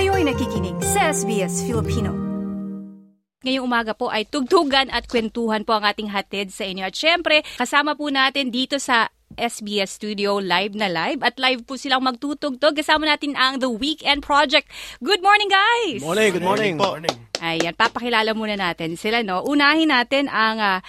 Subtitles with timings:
[0.00, 2.16] Kayo'y nakikinig sa SBS Filipino.
[3.44, 6.88] Ngayong umaga po ay tugtugan at kwentuhan po ang ating hatid sa inyo.
[6.88, 11.76] At syempre, kasama po natin dito sa SBS Studio live na live at live po
[11.76, 12.80] silang magtutugtog.
[12.80, 14.72] Kasama natin ang The Weekend Project.
[15.04, 16.00] Good morning, guys!
[16.00, 16.80] Morning, good morning.
[16.80, 16.96] po.
[17.44, 19.44] Ayan, papakilala muna natin sila, no?
[19.44, 20.80] Unahin natin ang ah,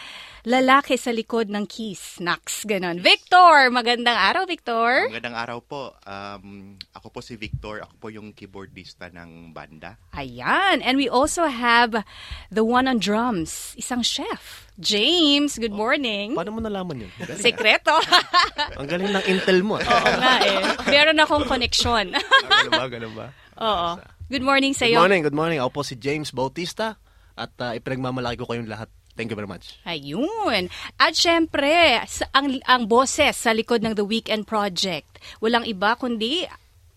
[0.43, 2.17] lalaki sa likod ng Keys.
[2.17, 2.97] Nax, ganon.
[2.97, 3.69] Victor!
[3.69, 5.05] Magandang araw, Victor!
[5.09, 5.93] Magandang araw po.
[6.01, 7.85] Um, ako po si Victor.
[7.85, 10.01] Ako po yung keyboardista ng banda.
[10.17, 10.81] Ayan.
[10.81, 12.01] And we also have
[12.49, 14.65] the one on drums, isang chef.
[14.81, 16.33] James, good morning.
[16.33, 17.11] Paano mo nalaman yun?
[17.21, 17.37] Galing.
[17.37, 17.93] Sekreto.
[18.81, 19.77] Ang galing ng intel mo.
[19.77, 20.57] Oo nga eh.
[20.89, 22.17] Meron akong connection.
[22.17, 22.85] Ah, ganun ba?
[22.89, 23.27] Ganun ba?
[23.61, 23.89] Oo.
[24.31, 24.97] Good morning Good sa'yo.
[24.97, 25.59] morning, good morning.
[25.61, 26.97] Ako po si James Bautista
[27.35, 28.89] at uh, ipinagmamalaki ko kayong lahat.
[29.21, 29.77] Thank you very much.
[29.85, 30.73] Ayun.
[30.97, 35.21] At syempre, sa- ang, ang boses sa likod ng The Weekend Project.
[35.37, 36.49] Walang iba kundi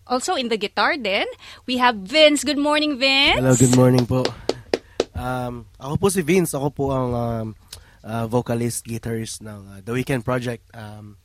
[0.09, 1.29] also in the guitar din,
[1.69, 2.41] we have Vince.
[2.41, 3.37] Good morning, Vince.
[3.37, 4.25] Hello, good morning po.
[5.13, 6.57] Um, ako po si Vince.
[6.57, 7.47] Ako po ang um,
[8.01, 10.65] uh, vocalist, guitarist ng uh, The Weekend Project.
[10.73, 11.21] Um,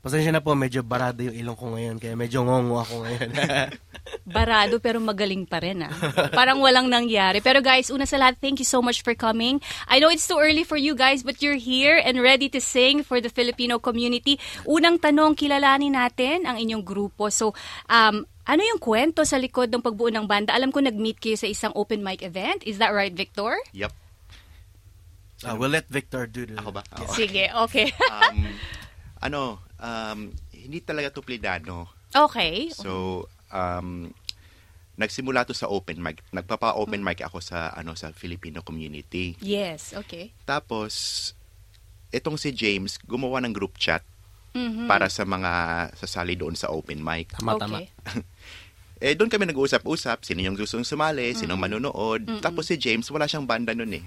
[0.00, 1.96] pasensya na po, medyo barado yung ilong ko ngayon.
[2.00, 3.30] Kaya medyo ngongo ako ngayon.
[4.26, 5.92] Barado pero magaling pa rin ah.
[6.32, 7.44] Parang walang nangyari.
[7.44, 9.60] Pero guys, una sa lahat, thank you so much for coming.
[9.86, 13.04] I know it's too early for you guys, but you're here and ready to sing
[13.04, 14.40] for the Filipino community.
[14.64, 17.28] Unang tanong, kilalanin natin ang inyong grupo.
[17.28, 17.52] So,
[17.86, 20.56] um, ano yung kwento sa likod ng pagbuo ng banda?
[20.56, 22.64] Alam ko nag-meet kayo sa isang open mic event.
[22.66, 23.54] Is that right, Victor?
[23.76, 23.92] Yep.
[25.44, 26.56] uh, we'll let Victor do the...
[26.58, 26.82] Ako ba?
[26.98, 27.12] Oo.
[27.14, 27.92] Sige, okay.
[28.10, 28.48] um,
[29.26, 31.88] ano, um, hindi talaga to plinano.
[32.12, 32.70] okay.
[32.70, 34.12] So, um,
[34.94, 36.20] nagsimula to sa open mic.
[36.30, 39.34] Nagpapa-open mic ako sa ano sa Filipino community.
[39.40, 40.30] Yes, okay.
[40.44, 41.32] Tapos,
[42.12, 44.04] itong si James, gumawa ng group chat
[44.50, 44.90] Mhm.
[44.90, 45.52] para sa mga
[45.94, 47.30] sasali doon sa open mic.
[47.32, 47.78] Tama, tama.
[47.80, 47.88] Okay.
[49.00, 52.20] Eh, doon kami nag-uusap-usap, sino yung gustong sumali, sino manonood.
[52.44, 54.04] Tapos si James, wala siyang banda noon eh.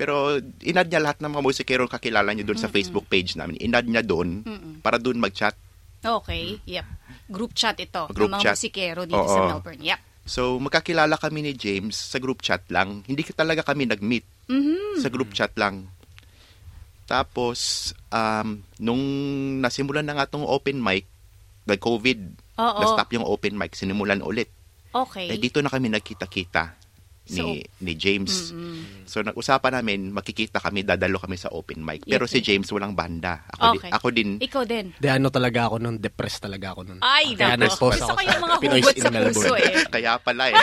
[0.00, 3.60] Pero inad niya lahat ng mga musikero kakilala niya doon sa Facebook page namin.
[3.60, 4.40] Inad niya doon
[4.80, 5.52] para doon mag-chat.
[6.00, 6.88] Okay, yep.
[7.28, 8.08] Group chat ito.
[8.08, 8.56] Group ng mga chat.
[8.56, 9.48] musikero dito sa Oo.
[9.52, 9.84] Melbourne.
[9.84, 10.00] Yep.
[10.24, 13.04] So, magkakilala kami ni James sa group chat lang.
[13.04, 14.24] Hindi ka talaga kami nag-meet.
[14.48, 15.04] Mhm.
[15.04, 15.92] Sa group chat lang.
[17.04, 19.04] Tapos, um, nung
[19.60, 21.04] nasimulan na nga tong open mic,
[21.68, 22.20] nag-COVID,
[22.56, 22.80] Oo.
[22.80, 24.48] na-stop yung open mic, sinimulan ulit.
[24.96, 25.28] Okay.
[25.28, 26.79] Eh, dito na kami nagkita-kita
[27.28, 28.50] ni, ni James.
[29.04, 32.02] So, nag-usapan namin, makikita kami, dadalo kami sa open mic.
[32.02, 32.38] Pero Okay.
[32.38, 33.44] si James walang banda.
[33.50, 33.78] Ako, Okay.
[33.80, 34.86] din, ako din, Ikaw din.
[34.96, 36.98] Di ano talaga ako nun, depressed talaga ako nun.
[37.00, 39.36] Ay, Kaya nag-post ako sa mga Pinoy's in sa Melbourne.
[39.36, 39.84] puso eh.
[39.86, 40.56] kaya pala eh.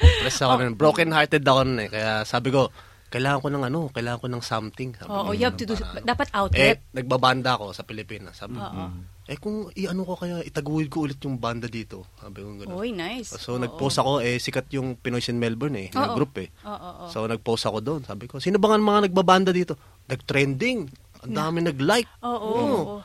[0.00, 0.74] Depressed ako nun.
[0.74, 1.88] Broken hearted ako nun eh.
[1.88, 2.68] Kaya sabi ko,
[3.10, 4.90] kailangan ko ng ano, kailangan ko ng something.
[4.94, 6.78] Sabi Oo, ko, you have to do, para- dapat Eh, outlet.
[6.90, 8.38] nagbabanda ako sa Pilipinas.
[8.38, 8.86] Sabi ko, Oo.
[9.26, 12.06] eh kung i-ano ko kaya, itaguhin ko ulit yung banda dito.
[12.16, 12.70] Sabi ko gano'n.
[12.72, 13.34] Oy, nice.
[13.34, 13.60] So, Oo.
[13.60, 16.16] nag-post ako, eh, sikat yung Pinoy in Melbourne eh, na Oo.
[16.16, 16.48] group eh.
[16.62, 17.04] Oo, oo.
[17.10, 18.00] So, nag-post ako doon.
[18.02, 19.74] Sabi ko, sino ba nga ang mga nagbabanda dito?
[20.06, 20.86] Nag-trending.
[21.20, 22.08] Ang dami nag-like.
[22.22, 22.78] Oo, Oo.
[22.80, 22.96] oo.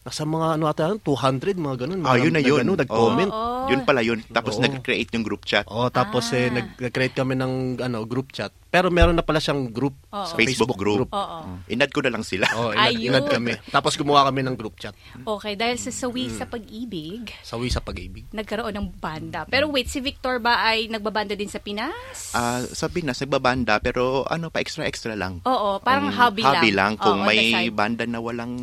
[0.00, 2.00] Nasa mga, ano ata, 200, mga ganun.
[2.00, 2.60] Ah, Mga yun na yun.
[2.64, 3.28] Ano, nag-comment.
[3.28, 3.68] Oo.
[3.68, 4.24] Yun pala yun.
[4.26, 4.64] Tapos Oo.
[4.64, 5.68] nag-create yung group chat.
[5.68, 6.56] Oh, tapos eh, Ah.
[6.56, 8.48] nag- nag-create kami ng ano, group chat.
[8.70, 10.22] Pero meron na pala siyang group Oo.
[10.24, 11.10] sa Facebook group.
[11.10, 11.38] Oo.
[11.66, 12.46] Inad ko na lang sila.
[12.54, 13.10] Oh, inad, Ayun.
[13.10, 13.52] inad kami.
[13.68, 14.94] Tapos gumawa kami ng group chat.
[15.20, 16.36] Okay, dahil sa sawi Mm.
[16.36, 18.30] sa pag-ibig, Sawi sa pag-ibig.
[18.30, 19.42] nagkaroon ng banda.
[19.44, 22.30] Pero wait, si Victor ba ay nagbabanda din sa Pinas?
[22.30, 25.42] Ah, sabi na, nagbabanda, pero ano pa, extra-extra lang.
[25.42, 26.54] Oo, parang Um, hobby lang.
[26.54, 26.92] Hobby lang.
[26.94, 27.74] Oo, Kung on the may side.
[27.74, 28.54] banda na walang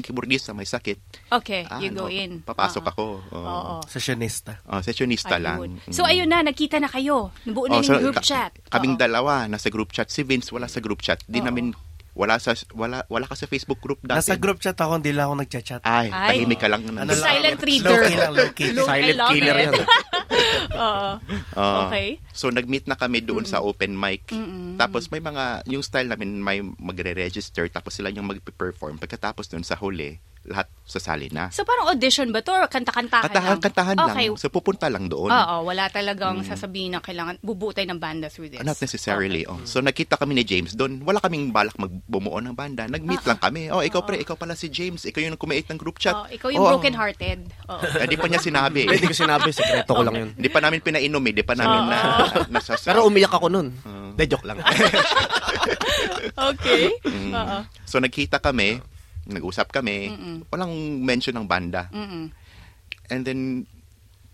[0.00, 1.28] keyboardista, may sakit.
[1.28, 2.40] Okay, ah, you go ano, in.
[2.40, 2.90] Papasok Oo.
[2.90, 3.04] ako.
[3.30, 3.42] Oo.
[3.44, 3.74] Oo.
[3.86, 4.58] Sessionista.
[4.66, 5.44] Oh, sessionista Ayun.
[5.44, 5.58] lang.
[5.88, 6.10] So Mm.
[6.10, 7.30] ayun na, nakita na kayo.
[7.44, 8.50] Nabuo na Oh, yung so, group ka- chat.
[8.68, 9.00] Kaming Oo.
[9.00, 10.08] dalawa nasa group chat.
[10.08, 11.20] Si Vince wala sa group chat.
[11.28, 11.52] Di Oo.
[11.52, 11.76] namin
[12.12, 14.20] wala sa wala wala ka sa Facebook group dati.
[14.20, 15.80] Nasa group chat ako, hindi lang ako nagchat-chat.
[15.84, 16.36] Ay, Ay.
[16.36, 16.84] tahimik ka lang.
[16.84, 17.88] Ano lang, Silent reader.
[17.88, 18.70] Low-key lang, low-key.
[18.72, 19.64] I Silent love killer it.
[19.64, 19.74] yan.
[20.84, 21.10] Oo.
[21.56, 21.80] Oo.
[21.88, 22.06] Okay.
[22.36, 24.28] So nag-meet na kami doon sa open mic.
[24.76, 29.00] Tapos may mga yung style namin may magre-register tapos sila yung mag-perform.
[29.00, 31.48] Pagkatapos doon sa huli, lahat sasali na.
[31.48, 32.50] So parang audition ba to?
[32.50, 33.62] Or kanta-kantahan Kantahan, lang?
[33.62, 34.26] kantahan okay.
[34.26, 34.36] lang.
[34.36, 35.30] So pupunta lang doon.
[35.30, 38.60] Oo, wala talagang sasabihin na kailangan bubuo tayo ng banda through this.
[38.60, 39.46] Not necessarily.
[39.46, 39.54] Okay.
[39.54, 39.62] Oh.
[39.62, 41.00] So nakita kami ni James doon.
[41.00, 42.84] Wala kaming balak magbumuo ng banda.
[42.84, 43.70] Nag-meet lang kami.
[43.70, 45.06] Oh, ikaw pre, ikaw pala si James.
[45.06, 46.12] Ikaw yung kumiit ng group chat.
[46.12, 47.38] Oo, ikaw yung Oh, broken-hearted.
[47.72, 47.82] Oo.
[47.96, 48.84] Hindi pa niya sinabi.
[48.84, 50.30] Hindi ko sinabi, sekreto ko lang yun.
[50.34, 51.30] Hindi pa namin pinainom eh.
[51.30, 51.98] Hindi pa namin na,
[52.58, 53.70] nasas- Pero umiyak ako nun.
[54.12, 54.58] De, joke lang.
[56.34, 56.90] okay.
[57.02, 57.32] Mm.
[57.32, 57.58] Oo.
[57.84, 58.82] So nagkita kami,
[59.24, 60.10] nag-usap kami,
[60.48, 61.86] walang mention ng banda.
[61.88, 62.30] Mm-mm.
[63.06, 63.40] And then,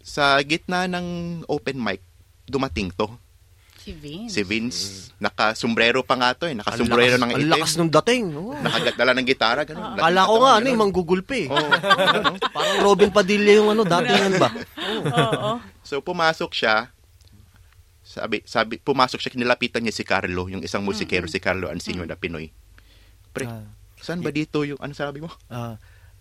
[0.01, 1.07] sa gitna ng
[1.45, 2.01] open mic,
[2.45, 3.09] dumating to.
[3.79, 4.31] Si Vince.
[4.31, 4.81] Si Vince,
[5.17, 6.53] naka-sombrero pa nga to eh.
[6.53, 7.49] Ang Naka-sombrero ng ang itim.
[7.51, 8.25] lakas nung dating.
[8.33, 8.53] Oh.
[8.55, 9.97] Nakagatala ng gitara, ganun.
[9.97, 11.41] Kala ko nga, ano, eh, manggugulpi.
[11.45, 11.51] eh.
[12.49, 14.49] Parang Robin Padilla yung ano, dati yan ba?
[15.09, 15.51] Oo.
[15.81, 16.93] So pumasok siya,
[18.03, 22.13] sabi, sabi, pumasok siya, kinilapitan niya si Carlo, yung isang musikero, si Carlo Ansinio na
[22.15, 22.49] Pinoy.
[23.31, 23.65] Pre, Ah.
[24.01, 25.31] Saan ba dito yung, ano sabi mo?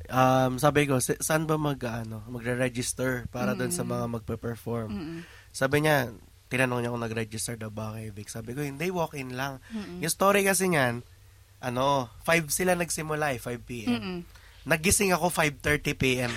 [0.08, 4.88] Ah, um, sabi ko, "Sa- saan ba mag, ano, magre-register para doon sa mga magpe-perform?
[5.52, 6.08] Sabi niya,
[6.48, 8.32] tinanong niya kung nag-register daw ba kay Vic.
[8.32, 9.60] Sabi ko, hindi, walk-in lang.
[10.00, 11.04] Yung story kasi niyan,
[11.60, 13.90] ano, 5 sila nagsimula eh, 5 p.m.
[13.92, 14.18] Mm-mm.
[14.64, 16.32] Nagising ako 5.30 p.m.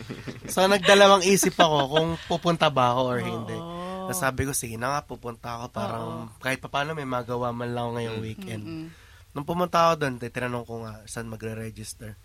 [0.52, 3.58] so, nagdalawang isip ako kung pupunta ba ako or hindi.
[4.02, 5.64] Tapos sabi ko, sige na nga, pupunta ako.
[5.70, 6.06] Parang
[6.38, 8.90] kahit papaano may magawa man lang ngayong weekend.
[9.32, 12.16] Nung pumunta ako doon, tinanong ko nga saan magre-register.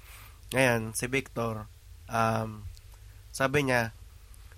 [0.51, 1.67] Ngayon, si Victor,
[2.07, 2.63] um,
[3.31, 3.95] sabi niya,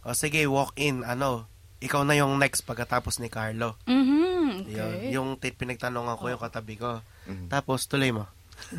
[0.02, 1.46] o sige, walk in, ano,
[1.80, 3.78] ikaw na yung next pagkatapos ni Carlo.
[3.86, 5.14] Mhm, Yun, okay.
[5.14, 7.00] yung t- pinagtanongan ko yung katabi ko.
[7.30, 7.48] Mhm.
[7.54, 8.26] Tapos, tuloy mo.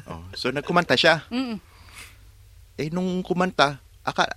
[0.05, 1.25] Oh, so nagkumanta siya.
[1.33, 1.57] Mm-mm.
[2.77, 4.29] Eh, nung kumanta, aka,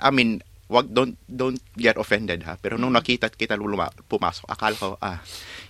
[0.00, 2.54] I mean, wag, don't, don't get offended ha.
[2.54, 5.18] Pero nung nakita kita luma, pumasok, akala ko, ah,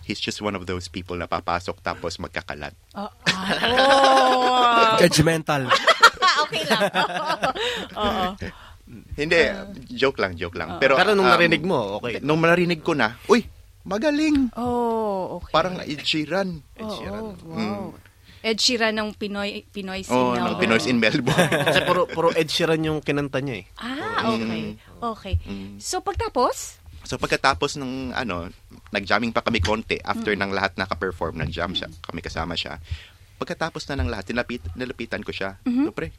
[0.05, 2.76] he's just one of those people na papasok tapos magkakalat.
[2.93, 4.94] Oh, oh.
[5.00, 5.73] Judgmental.
[6.44, 6.82] okay lang.
[7.97, 8.25] Oo.
[9.17, 9.38] Hindi,
[9.94, 10.76] joke lang, joke lang.
[10.82, 12.19] Pero, Pero nung um, narinig mo, okay.
[12.20, 13.47] Nung narinig ko na, uy,
[13.87, 14.50] magaling.
[14.58, 15.52] Oh, okay.
[15.55, 16.61] Parang Ed Sheeran.
[16.76, 17.25] Oo, Sheeran.
[17.47, 17.85] wow.
[18.41, 20.41] Ed Sheeran ng Pinoy Pinoy Oh, Singer.
[20.41, 21.52] ng Pinoy's in Melbourne.
[21.69, 23.64] Kasi puro, puro Ed Sheeran yung kinanta niya eh.
[23.76, 24.81] Ah, okay.
[25.00, 25.41] Okay.
[25.49, 25.81] Mm.
[25.81, 28.52] So pagtapos, So pagkatapos ng ano,
[28.93, 32.76] nag-jamming pa kami konti after ng lahat naka-perform, nag-jam siya, kami kasama siya.
[33.41, 35.56] Pagkatapos na ng lahat, nilapit, nilapitan ko siya.
[35.64, 36.12] So, pre,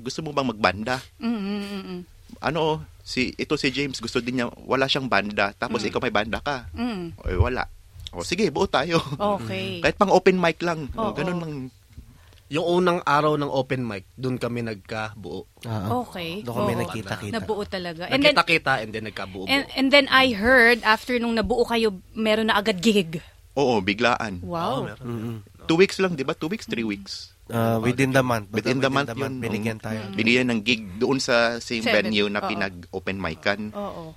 [0.00, 0.96] gusto mo bang magbanda?
[1.20, 2.00] mm, mm, mm, mm,
[2.40, 6.38] Ano, si ito si James gusto din niya wala siyang banda tapos ikaw may banda
[6.38, 6.70] ka.
[6.72, 7.18] mm.
[7.20, 7.66] O wala.
[8.10, 8.98] O sige, buo tayo.
[9.18, 9.78] Okay.
[9.84, 10.90] Kahit pang open mic lang.
[10.98, 11.10] Oo.
[11.10, 11.54] O, ganun lang.
[12.50, 15.46] Yung unang araw ng open mic, doon kami nagkabuo.
[15.46, 15.88] Oo.
[16.10, 16.42] Okay.
[16.42, 16.80] Doon kami Oo.
[16.82, 17.34] nagkita-kita.
[17.38, 18.10] Nabuo talaga.
[18.10, 19.46] And then, Nagkita-kita and then nagkabuo.
[19.46, 23.22] and, and then I heard, after nung nabuo kayo, meron na agad gig.
[23.54, 24.42] Oo, biglaan.
[24.42, 24.90] Wow.
[24.98, 25.46] Mm-mm.
[25.70, 26.34] Two weeks lang, di ba?
[26.34, 27.30] Two weeks, three weeks.
[27.50, 28.50] Uh, within the month.
[28.50, 29.38] Within the month yun.
[29.42, 29.86] Binigyan oo.
[29.86, 30.00] tayo.
[30.14, 32.10] Binigyan ng gig doon sa same Seven.
[32.10, 32.50] venue na Oo.
[32.50, 33.70] pinag-open mican.
[33.74, 34.14] Oo.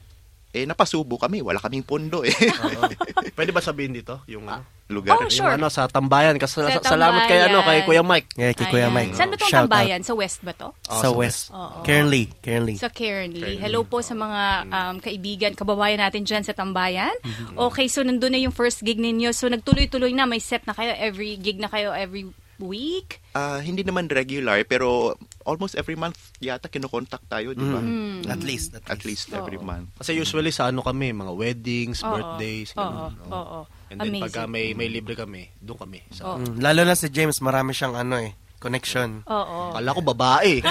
[0.54, 1.42] Eh, napasubo kami.
[1.42, 2.30] Wala kaming pondo eh.
[2.30, 2.86] Oo.
[3.38, 4.22] Pwede ba sabihin dito?
[4.30, 4.62] Yung ano?
[4.86, 5.18] Lugar.
[5.18, 5.50] Oh, sure.
[5.50, 6.38] Yung ano, sa Tambayan.
[6.38, 7.86] Kasi Sa salamat kay ano, kay Tambayan.
[7.90, 8.28] Kuya Mike.
[8.38, 8.94] Yeah, kay Kuya Ayan.
[8.94, 9.12] Mike.
[9.18, 9.74] Saan ba itong Shout out.
[9.74, 10.02] tambayan?
[10.06, 10.70] Sa West ba to?
[10.70, 11.50] Oh, sa sa West.
[11.50, 11.82] Oo.
[11.82, 12.24] Currently.
[12.46, 12.76] Currently.
[12.78, 13.58] Sa Cairnley.
[13.58, 17.18] Hello po sa mga um, kaibigan, kababayan natin dyan sa Tambayan.
[17.58, 19.34] Okay, so nandun na yung first gig ninyo.
[19.34, 22.30] So nagtuloy-tuloy na, may set na kayo, every gig na kayo every
[22.64, 23.20] week.
[23.36, 25.14] Ah, hindi naman regular, pero
[25.44, 27.82] almost every month yata kinokontak tayo, di ba?
[27.84, 28.24] Mm.
[28.26, 28.74] At least.
[28.74, 29.68] At, At least every Oo.
[29.68, 29.92] month.
[30.00, 32.10] Kasi usually sa ano kami, mga weddings, Oo.
[32.10, 32.72] birthdays.
[32.74, 32.82] Oo.
[32.82, 33.14] ganun.
[33.28, 33.36] Oo.
[33.36, 33.60] Oo.
[33.92, 34.24] And then Amazing.
[34.26, 36.00] pagka may, may libre kami, doon kami.
[36.10, 36.38] Sa, Oo.
[36.42, 38.34] Mm, Lalo na si James, marami siyang ano eh,
[38.64, 39.28] connection.
[39.28, 39.76] Oo.
[39.76, 40.64] Kala ko babae.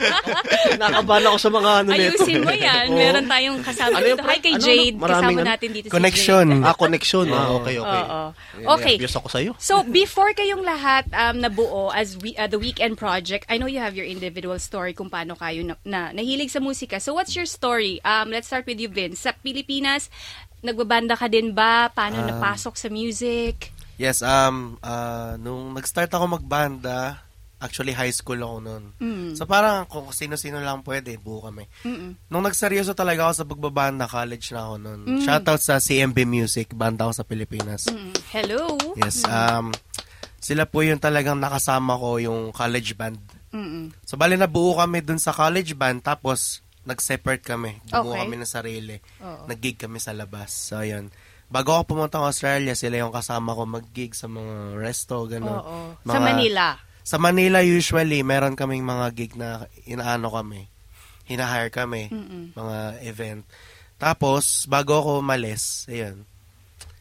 [0.80, 2.24] Nakabahan ako sa mga ano nito.
[2.24, 2.86] Ayusin mo yan.
[2.88, 2.96] Oo.
[2.96, 4.28] Meron tayong kasama Ano yung dito.
[4.30, 4.96] Hi kay ano, Jade.
[4.96, 5.50] maraming kasama ano?
[5.52, 6.46] natin dito Connection.
[6.48, 6.64] si Jade.
[6.64, 7.26] Ah, connection.
[7.30, 8.02] Ah, okay, okay.
[8.08, 8.22] Oo.
[8.80, 8.94] Okay.
[8.96, 9.50] nervyos ako sa'yo.
[9.60, 13.82] So, before kayong lahat um, nabuo as we, uh, the Weekend Project, I know you
[13.84, 16.96] have your individual story kung paano kayo na, na nahilig sa musika.
[16.96, 18.00] So, what's your story?
[18.00, 19.20] Um, let's start with you, Vince.
[19.20, 20.08] Sa Pilipinas,
[20.60, 21.90] nagbabanda ka din ba?
[21.90, 23.72] Paano Um, napasok sa music?
[24.00, 27.20] Yes, um, uh, nung nag-start ako magbanda,
[27.60, 28.84] actually high school ako noon.
[28.96, 29.36] Mm.
[29.36, 31.68] So parang kung sino-sino lang pwede, buo kami.
[31.84, 32.16] Mm-mm.
[32.32, 35.00] Nung nagseryoso talaga ako sa pagbabanda, college na ako noon.
[35.04, 35.22] Mm.
[35.28, 37.92] Shoutout sa CMB Music, banda ako sa Pilipinas.
[37.92, 38.12] Mm.
[38.32, 38.80] Hello?
[38.96, 39.68] Yes, um,
[40.40, 43.20] sila po yung talagang nakasama ko yung college band.
[43.52, 43.92] Mm-mm.
[44.08, 47.76] So bali na buo kami dun sa college band, tapos nag-separate kami.
[47.92, 48.24] Buo Okay.
[48.24, 48.96] kami ng sarili.
[49.20, 49.44] Oo.
[49.44, 50.48] Nag-gig kami sa labas.
[50.72, 51.12] So, yun.
[51.50, 55.50] Bago ako pumunta ng Australia, sila yung kasama ko mag-gig sa mga resto, gano'n.
[55.52, 55.78] Oo.
[56.02, 56.66] Mga- Sa Manila?
[57.02, 60.70] Sa Manila, usually, meron kaming mga gig na inaano kami.
[61.26, 62.06] Hinahire kami.
[62.06, 62.54] Mm-mm.
[62.54, 63.42] Mga event.
[63.98, 66.22] Tapos, bago ako umalis, ayun.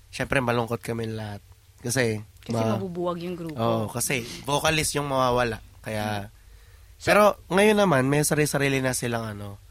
[0.09, 1.45] Siyempre, malungkot kami lahat.
[1.79, 3.55] Kasi, Kasi ma- mabubuwag yung grupo.
[3.55, 5.61] Oo, kasi vocalist yung mawawala.
[5.79, 6.33] Kaya,
[6.99, 9.61] pero ngayon naman, may sarili-sarili na silang ano,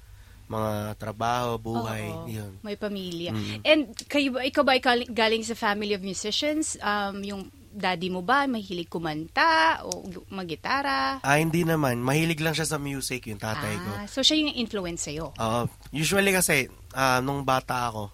[0.48, 2.26] mga trabaho, buhay, Oo.
[2.26, 2.52] yun.
[2.64, 3.36] May pamilya.
[3.36, 3.60] Mm.
[3.62, 6.80] And kayo ba, ikaw ba galing, galing sa family of musicians?
[6.80, 11.20] Um, yung daddy mo ba mahilig kumanta o magitara?
[11.20, 12.00] Ah, hindi naman.
[12.00, 13.90] Mahilig lang siya sa music, yung tatay ko.
[13.92, 15.36] Ah, so siya yung influence sa'yo.
[15.36, 15.62] Oo.
[15.92, 18.10] usually kasi, ah, nung bata ako,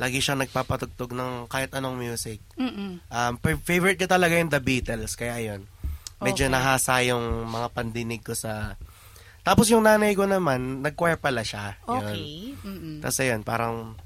[0.00, 2.40] lagi siyang nagpapatugtog ng kahit anong music.
[2.56, 2.98] Mm-mm.
[3.06, 5.68] Um, fa- favorite ko talaga yung The Beatles, kaya yun.
[6.22, 6.54] Medyo Okay.
[6.54, 8.74] nahasa yung mga pandinig ko sa...
[9.42, 11.74] Tapos yung nanay ko naman, nag-choir pala siya.
[11.82, 12.54] Okay.
[12.62, 13.02] Mm-mm.
[13.02, 13.98] Tapos ayun, parang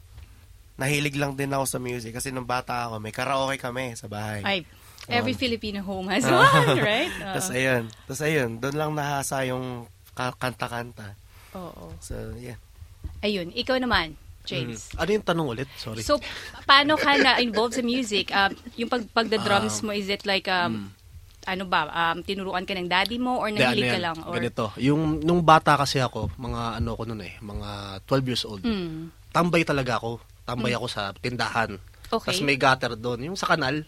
[0.76, 4.40] nahilig lang din ako sa music kasi nung bata ako, may karaoke kami sa bahay.
[4.40, 4.58] Ay,
[5.08, 7.12] every Filipino home has one, right?
[7.20, 7.32] Oo.
[7.36, 9.84] Tapos ayun, tapos ayun, doon lang nahasa yung
[10.16, 11.16] ka- kanta-kanta.
[11.52, 11.92] Oo.
[12.00, 12.56] So, yeah.
[13.20, 14.92] Ayun, ikaw naman, James.
[14.96, 15.68] Ano yung tanong ulit?
[15.76, 16.00] Sorry.
[16.00, 16.16] So,
[16.64, 18.28] paano ka na-involved sa music?
[18.30, 20.92] Um, yung pag pagda-drums mo, is it like, um,
[21.46, 24.18] ano ba, um, tinuruan ka ng daddy mo or Hindi, ano nahilig ka lang?
[24.26, 24.64] Or, Ganito.
[24.82, 28.62] Yung, nung bata kasi ako, mga ano ko nun eh, mga 12 years old.
[28.66, 29.14] Mm.
[29.30, 30.18] Tambay talaga ako.
[30.42, 31.78] Tambay ako sa tindahan.
[32.10, 32.34] Okay.
[32.34, 33.30] Tapos may gutter doon.
[33.30, 33.86] Yung sa kanal,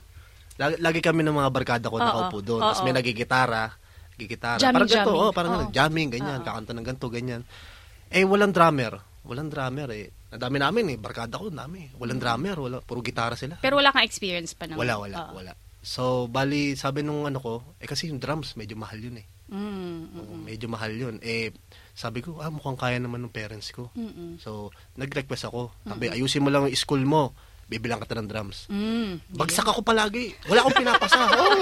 [0.55, 2.63] lagi, lagi kami ng mga barkada ko nakaupo doon.
[2.63, 3.75] Tapos may nagigitara.
[4.15, 4.59] Nagigitara.
[4.63, 6.39] Jamming, parang ganito, oh, parang ganun, jamming, ganyan.
[6.43, 6.47] Oo.
[6.47, 7.43] Kakanta ng ganito, ganyan.
[8.11, 9.03] Eh, walang drummer.
[9.27, 10.09] Walang drummer eh.
[10.33, 10.97] Ang dami namin eh.
[10.97, 11.91] Barkada ko, dami.
[11.99, 12.57] Walang drummer.
[12.59, 13.59] Wala, puro gitara sila.
[13.61, 14.85] Pero wala kang experience pa naman.
[14.85, 15.33] Wala, wala, Oo.
[15.43, 15.53] wala.
[15.89, 19.27] So, bali, sabi nung ano ko, eh kasi yung drums, medyo mahal yun eh.
[19.49, 21.17] Mm, mm, Oo, medyo mahal yun.
[21.19, 21.49] Eh,
[21.97, 23.89] sabi ko, ah, mukhang kaya naman ng parents ko.
[23.95, 25.73] mm, So, nag-request ako.
[25.83, 27.33] Sabi, ayusin mo lang yung school mo.
[27.65, 28.69] Bibilang kita ng drums.
[28.69, 29.33] mm.
[29.33, 30.37] Bagsak ako palagi.
[30.45, 31.21] Wala akong pinapasa.
[31.41, 31.57] Oo.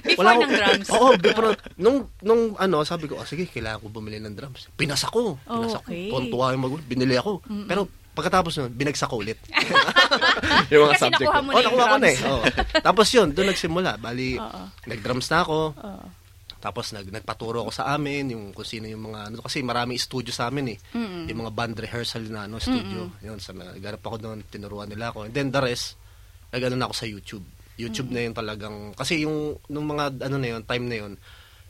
[0.00, 0.86] Before Wala ng akong- drums.
[0.90, 1.48] Oo, before.
[1.76, 4.72] Nung, nung ano, sabi ko, ah, sige, kailangan ko bumili ng drums.
[4.72, 5.36] Pinasa ko.
[5.38, 6.08] Oh, Pinasa okay.
[6.08, 6.16] ko.
[6.16, 6.80] Tuwan-tuwa yung magulo.
[6.82, 7.44] Binili ako.
[7.68, 9.36] Pero, pagkatapos nun, binagsak ko ulit.
[10.72, 12.18] yung Kasi nakuha mo na Oh, nakuha ko na eh.
[12.80, 13.96] Tapos yun, doon nagsimula.
[13.96, 14.60] Bali, Oo.
[14.86, 15.58] nag-drums na ako.
[15.74, 16.06] Oo.
[16.58, 20.32] Tapos nag, nagpaturo ako sa amin, yung kung sino yung mga, ano, kasi maraming studio
[20.32, 20.78] sa amin eh.
[20.96, 21.28] Mm-mm.
[21.28, 23.12] Yung mga band rehearsal na ano, studio.
[23.20, 25.28] Yun, sa mga, naghanap ako doon, tinuruan nila ako.
[25.28, 26.00] And then the rest,
[26.56, 27.44] nag-ano na ako sa YouTube.
[27.76, 31.12] YouTube na yun talagang, kasi yung, nung mga, ano na yun, time na yun,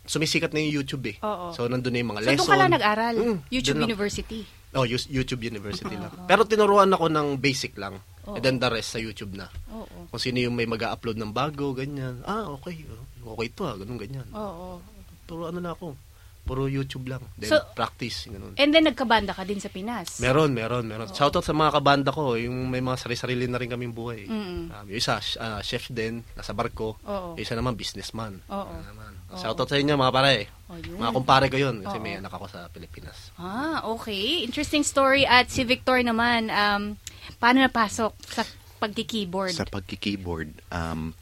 [0.07, 1.17] sumisikat na yung YouTube eh.
[1.26, 1.50] Oo.
[1.50, 2.38] So, nandun na yung mga So, lesson.
[2.38, 3.14] doon ka lang nag-aral?
[3.19, 3.88] Mm, YouTube doon lang.
[3.91, 4.41] University?
[4.75, 6.12] Oh, YouTube University lang.
[6.26, 7.99] Pero tinuruan ako ng basic lang.
[8.25, 8.37] Oo.
[8.37, 9.49] And then the rest sa YouTube na.
[9.73, 10.09] Oo.
[10.09, 12.25] Kung sino yung may mag-upload ng bago, ganyan.
[12.25, 12.85] Ah, okay.
[13.25, 14.28] Okay to ah, ganun, ganyan.
[14.33, 14.81] Oo.
[15.25, 15.97] Puro ano na ako.
[16.45, 17.25] Puro YouTube lang.
[17.40, 18.52] Then So- practice, ganun.
[18.61, 20.21] And then, nagkabanda ka din sa Pinas?
[20.21, 21.09] Meron, meron, meron.
[21.09, 24.28] Shoutout sa mga kabanda ko, yung may mga sarili-sarili na rin kaming buhay.
[24.28, 24.69] Mm.
[24.69, 27.00] Um, yung isa, ah, chef din, nasa barko.
[27.00, 27.33] Oo.
[27.33, 28.45] Yung isa naman, businessman.
[28.52, 28.61] Oo.
[28.76, 29.12] Ano naman.
[29.33, 29.40] Oo.
[29.40, 30.52] Shoutout sa inyo, mga pare.
[30.69, 31.00] Oh, yun.
[31.00, 32.04] Mga kumpare ko yun, kasi Oo.
[32.04, 33.33] may anak ako sa Pilipinas.
[33.40, 34.45] Ah, okay.
[34.45, 35.25] Interesting story.
[35.25, 37.00] At si Victor naman, um,
[37.38, 38.43] paano napasok sa
[38.78, 39.54] pagki-keyboard?
[39.54, 41.12] Sa pagki-keyboard, um,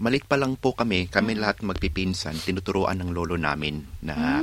[0.00, 4.40] maliit pa lang po kami, kami lahat magpipinsan, tinuturuan ng lolo namin na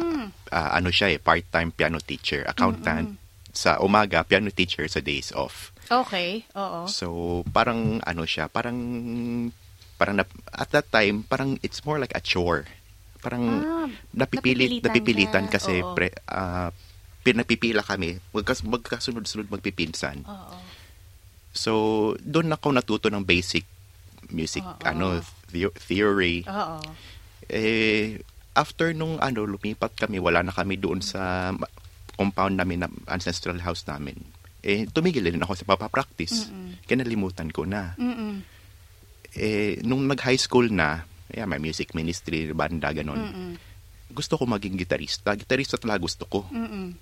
[0.54, 3.18] ah, ano siya eh, part-time piano teacher, accountant.
[3.58, 5.74] Sa umaga, piano teacher sa days off.
[5.90, 6.86] Okay, oo.
[6.86, 8.78] So, parang ano siya, parang
[9.98, 12.70] parang nap- at that time, parang it's more like a chore.
[13.18, 15.98] Parang Ah, napipilit, napipilitan napipilitan ka, kasi oo.
[15.98, 16.70] pre, ah,
[17.26, 20.22] pinapipila kami, magkas, magkasunod-sunod magpipinsan.
[20.22, 20.58] Oo.
[21.58, 23.66] So, doon ako natuto ng basic
[24.30, 24.86] music, Oo.
[24.86, 26.46] ano, theo- theory.
[26.46, 26.78] Oo.
[27.50, 28.22] Eh,
[28.54, 31.52] after nung ano, lumipat kami, wala na kami doon sa
[32.18, 34.18] compound namin, na ancestral house namin.
[34.66, 36.50] Eh, tumigil din ako sa papapractice.
[36.90, 37.94] Kinalimutan ko na.
[37.96, 38.42] Mm-mm.
[39.38, 43.22] Eh, nung nag-high school na, yeah, may music ministry, banda, ganun.
[43.22, 43.52] Mm-mm.
[44.12, 45.38] Gusto ko maging gitarista.
[45.38, 46.50] Gitarista talaga gusto ko.
[46.50, 46.98] Mm-mm.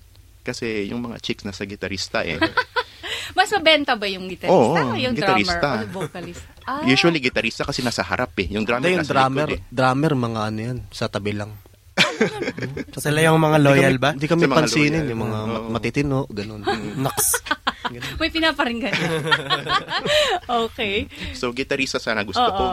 [0.46, 2.38] Kasi yung mga chicks na sa gitarista eh.
[3.32, 5.58] Mas mabenta ba yung gitarista Oo, o yung gitarista.
[5.58, 6.42] drummer o yung vocalist?
[6.62, 8.48] Ah, Usually gitarista kasi nasa harap eh.
[8.50, 9.68] Yung drummer Hindi, yung drummer, likod eh.
[9.68, 11.50] drummer, mga ano yan, sa tabi lang.
[12.96, 14.12] Sila yung mga loyal ba?
[14.12, 15.10] Hindi kami Sa pansinin, loyal.
[15.10, 16.60] yung mga ma- matitino, ganun.
[17.04, 17.28] Naks.
[18.20, 18.92] may pinaparinggan.
[20.48, 21.06] okay.
[21.32, 22.52] So, gitarista sana gusto Oo.
[22.52, 22.66] ko.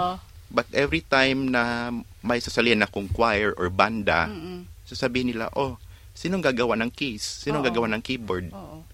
[0.50, 1.90] But every time na
[2.22, 4.70] may sasalihan akong choir or banda, Mm-mm.
[4.86, 5.78] sasabihin nila, oh,
[6.14, 7.26] sinong gagawa ng keys?
[7.42, 7.68] Sinong Oo.
[7.68, 8.54] gagawa ng keyboard?
[8.54, 8.86] Oo.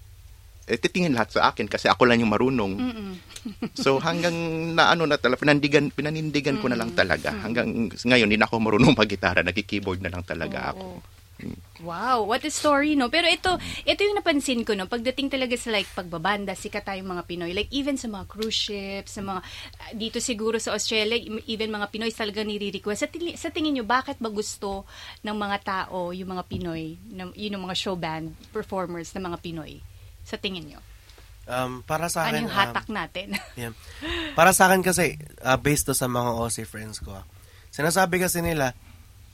[0.70, 2.72] Eh, titingin lahat sa akin kasi ako lang yung marunong.
[3.72, 4.36] So, hanggang
[4.76, 7.32] na ano na talaga, pinandigan, pinanindigan ko na lang talaga.
[7.32, 11.00] Hanggang ngayon, hindi na ako marunong mag-gitara, nagki-keyboard na lang talaga ako.
[11.00, 11.00] Oo.
[11.80, 13.08] Wow, what a story, no?
[13.08, 13.56] Pero ito,
[13.88, 14.84] ito yung napansin ko, no?
[14.84, 17.56] Pagdating talaga sa like pagbabanda, sikat tayong mga Pinoy.
[17.56, 19.40] Like even sa mga cruise ships, sa mga,
[19.80, 21.16] ah, dito siguro sa Australia,
[21.48, 23.00] even mga Pinoy talaga nire-request.
[23.00, 24.84] Sa, tingin- sa tingin nyo, bakit ba gusto
[25.24, 29.80] ng mga tao, yung mga Pinoy, yun yung mga show band performers ng mga Pinoy?
[30.30, 30.80] Sa tingin nyo?
[31.50, 33.26] Um, para sa Ano akin, yung um, hatak natin?
[33.60, 33.74] Yeah.
[34.32, 37.26] Para sa akin kasi, uh, based to sa mga Aussie friends ko, ah,
[37.68, 38.78] sinasabi kasi nila,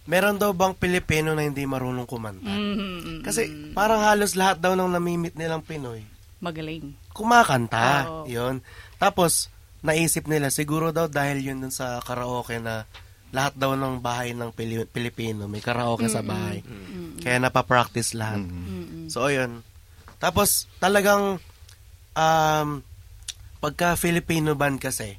[0.09, 2.49] meron daw bang Pilipino na hindi marunong kumanta?
[2.49, 3.21] Mhm.
[3.21, 3.43] Kasi
[3.77, 6.01] parang halos lahat daw ng namimit nilang Pinoy,
[6.41, 6.97] Magaling.
[7.13, 8.09] kumakanta.
[8.09, 8.25] Oo.
[8.25, 8.65] Yun.
[8.97, 12.89] Tapos, naisip nila, siguro daw dahil yun dun sa karaoke na
[13.31, 16.65] lahat daw ng bahay ng Pili- Pilipino, may karaoke sa bahay.
[17.21, 18.41] Kaya napapractice lahat.
[18.41, 19.11] Mm-mm.
[19.13, 19.61] So, ayun.
[20.17, 21.39] Tapos, talagang,
[22.17, 22.69] um,
[23.61, 25.17] pagka Filipino band kasi,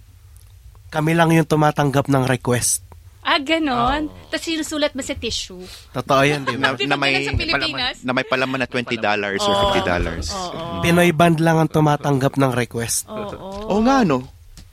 [0.89, 2.87] kami lang yung tumatanggap ng request.
[3.27, 4.07] Ah, ganon.
[4.31, 5.59] Tapos sinusulat ba sa tissue?
[5.91, 6.71] Totoo yan, di ba?
[6.71, 10.31] na, na may palaman, na may palaman na 20 dollars or 50 dollars.
[10.31, 10.79] Oo.
[10.79, 13.03] Pinoy band lang ang tumatanggap ng request.
[13.11, 13.67] Oo.
[13.67, 14.23] Oo nga, no?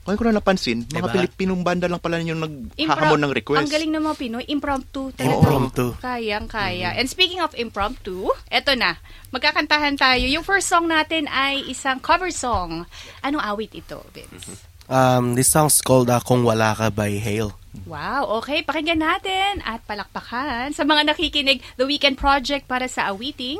[0.05, 1.13] Ngayon ko na napansin, mga Diba?
[1.17, 3.65] Pilipinong banda lang pala yung naghahamon ng request.
[3.65, 5.09] Ang galing ng mga Pinoy, impromptu.
[5.17, 5.33] Talaga.
[5.41, 5.85] Impromptu.
[5.97, 6.93] Kayang kaya.
[6.93, 9.01] And speaking of impromptu, eto na.
[9.33, 10.29] Magkakantahan tayo.
[10.29, 12.85] Yung first song natin ay isang cover song.
[13.25, 14.69] Anong awit ito, Vince?
[14.85, 17.57] Um, this song's called uh, Kung Wala Ka by Hale.
[17.89, 18.61] Wow, okay.
[18.61, 23.57] Pakinggan natin at palakpakan sa mga nakikinig The Weekend Project para sa awiting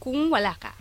[0.00, 0.72] Kung Wala Ka.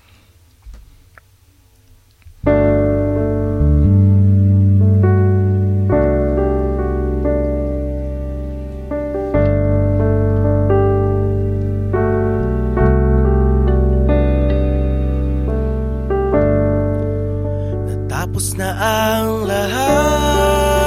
[18.83, 20.83] Ang lahat.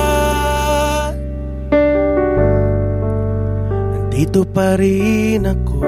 [3.97, 5.81] Nandito pa rin ako.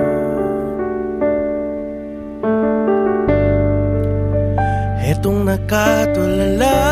[5.09, 6.85] Etong nakatulala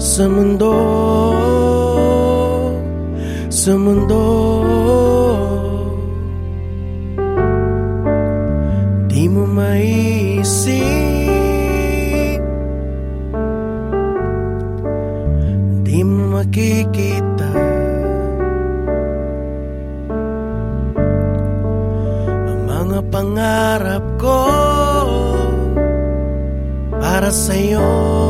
[0.00, 0.72] Sa mundo
[3.52, 4.24] Sa mundo.
[9.04, 10.95] Di mo maisip
[27.26, 28.25] Para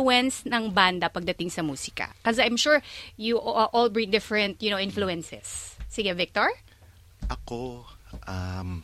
[0.00, 2.08] influence ng banda pagdating sa musika?
[2.24, 2.80] Kasi I'm sure
[3.20, 5.76] you all bring different, you know, influences.
[5.92, 6.48] Sige, Victor?
[7.28, 7.84] Ako,
[8.24, 8.80] um,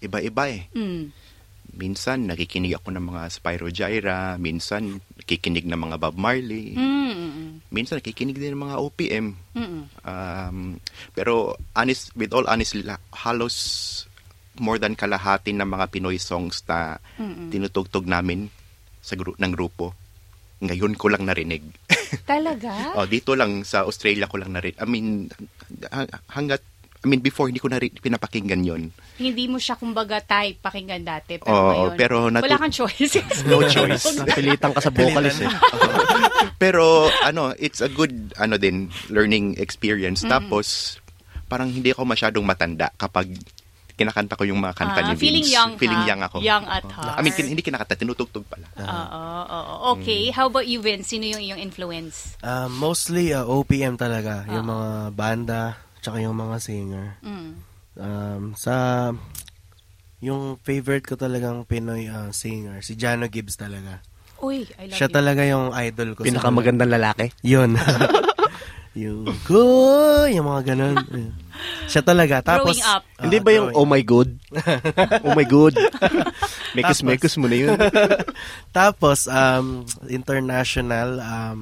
[0.00, 0.64] iba-iba eh.
[0.72, 1.12] Mm.
[1.76, 4.40] Minsan, nakikinig ako ng mga Spyro Gyra.
[4.40, 6.72] Minsan, nakikinig ng mga Bob Marley.
[6.72, 7.60] Mm.
[7.68, 9.26] Minsan, nakikinig din ng mga OPM.
[9.52, 9.82] Mm.
[10.00, 10.80] Um,
[11.12, 14.08] pero, honest, with all honesty, la- halos
[14.56, 16.96] more than kalahati ng mga Pinoy songs na
[17.52, 18.48] tinutugtog namin
[19.04, 19.92] sa gru- ng grupo
[20.60, 21.64] Ngayon ko lang narinig.
[22.30, 22.94] Talaga?
[22.94, 24.76] oh, dito lang sa Australia ko lang narinig.
[24.76, 25.32] I mean,
[25.88, 26.60] hang- hanggat,
[27.00, 28.92] I mean, before hindi ko na pinapakinggan yon.
[29.16, 31.40] Hindi mo siya kumbaga type pakinggan dati.
[31.40, 33.24] Pero Oo, ngayon, pero natu- wala kang choice.
[33.48, 34.04] No choice.
[34.20, 35.52] Napilitan ka sa vocalist eh.
[36.60, 40.20] Pero ano, it's a good ano din learning experience.
[40.22, 41.00] Tapos
[41.48, 43.32] parang hindi ako masyadong matanda kapag
[44.00, 45.20] kinakanta ko yung mga kanta Ah, ni Vince.
[45.20, 46.08] feeling young Feeling ha?
[46.08, 46.36] young ako.
[46.40, 47.16] Young at heart.
[47.16, 48.64] I mean, kin- hindi kinakanta, tinutugtog pala.
[48.80, 49.74] Oo, oo.
[50.00, 51.12] Okay, how about you, Vince?
[51.12, 52.40] Sino yung iyong influence?
[52.40, 54.72] Ah, mostly uh, OPM talaga, yung Oo.
[54.72, 55.60] mga banda,
[56.00, 57.20] tsaka yung mga singer.
[57.20, 57.50] Mm.
[58.00, 58.74] Um, sa
[60.20, 64.00] yung favorite ko talagang Pinoy uh, singer, si Jano Gibbs talaga.
[64.40, 65.16] Uy, I love Siya you.
[65.16, 66.24] talaga yung idol ko.
[66.24, 67.28] Pinakamagandang lalaki.
[67.44, 67.76] Yun.
[69.00, 69.64] yung go,
[70.26, 70.96] yung mga ganun.
[71.90, 72.40] Siya talaga.
[72.40, 73.02] Tapos, Growing up.
[73.14, 74.28] Ah, Hindi ba yung growing- oh my god?
[75.22, 75.74] oh my god.
[76.72, 77.76] Mekos Tapos- mekos mo na yun.
[78.72, 81.60] Tapos, um, international, um,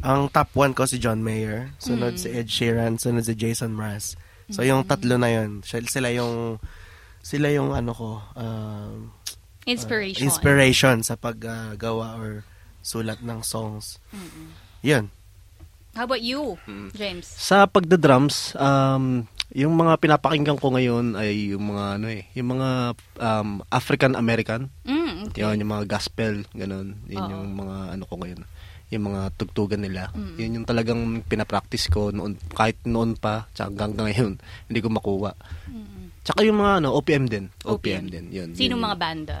[0.00, 2.20] ang top one ko si John Mayer, sunod Mm.
[2.20, 4.16] si Ed Sheeran, sunod si Jason Mraz.
[4.48, 6.56] So, yung tatlo na yun, siya- sila yung,
[7.20, 9.12] sila yung ano ko, um,
[9.62, 10.24] Inspiration.
[10.24, 12.42] inspiration sa paggawa or
[12.80, 14.00] sulat ng songs.
[14.80, 15.12] Yun.
[15.90, 16.88] How about you, Mm.
[16.94, 17.26] James?
[17.26, 22.68] Sa pagda-drums, um, yung mga pinapakinggan ko ngayon ay yung mga ano eh, yung mga
[23.18, 25.42] um, African American, Mm, okay.
[25.42, 26.94] yun yung mga gospel, ganun.
[27.10, 27.30] Yun Oo.
[27.34, 28.40] yung mga ano ko ngayon.
[28.90, 30.10] Yung mga tugtugan nila.
[30.34, 34.32] Yun yung talagang pinapractice ko noon kahit noon pa, tsaka hanggang ngayon
[34.70, 35.34] hindi ko makuha.
[36.22, 37.50] Tsaka yung mga ano, OPM din.
[37.66, 38.30] OPM, din.
[38.30, 38.54] Yun.
[38.54, 38.82] Sino yun.
[38.82, 39.38] mga banda?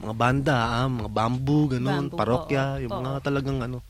[0.00, 2.82] mga banda, ah, mga bamboo, ganun, Bamboo, parokya, oo.
[2.84, 3.04] yung Oo.
[3.04, 3.84] mga talagang ano,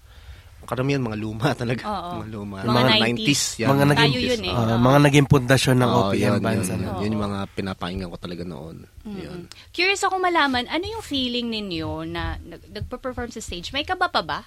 [0.71, 1.83] karamihan mga luma talaga.
[1.83, 2.11] Oo.
[2.17, 2.57] Mga luma.
[2.61, 3.03] Mga Mga, 90s.
[3.03, 3.43] 90s.
[3.59, 3.69] yan.
[3.69, 4.55] Mga naging, Tayo yun eh.
[4.55, 4.77] Oo.
[4.79, 6.69] mga naging pundasyon ng Oo, OPM yun, bands.
[6.69, 6.85] yun, ano.
[6.87, 7.01] yun.
[7.01, 8.77] Yun yung mga pinapakinggan ko talaga noon.
[9.03, 9.39] Yun.
[9.71, 13.69] Curious ako malaman, ano yung feeling ninyo na nag- nagpa-perform sa stage?
[13.71, 14.41] May kaba pa ba?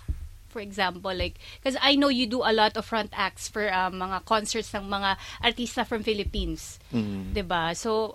[0.47, 3.97] For example, like, because I know you do a lot of front acts for um,
[3.97, 6.77] mga concerts ng mga artista from Philippines.
[6.93, 7.33] Mm.
[7.33, 8.13] 'Di ba So,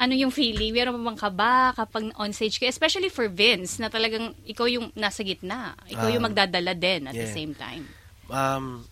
[0.00, 0.72] ano yung feeling?
[0.72, 2.64] Meron ba bang kaba kapag on stage ka?
[2.64, 5.76] Especially for Vince, na talagang ikaw yung nasa gitna.
[5.84, 7.36] Ikaw yung Ah, magdadala din at the yeah.
[7.36, 7.84] same time.
[8.32, 8.88] Um,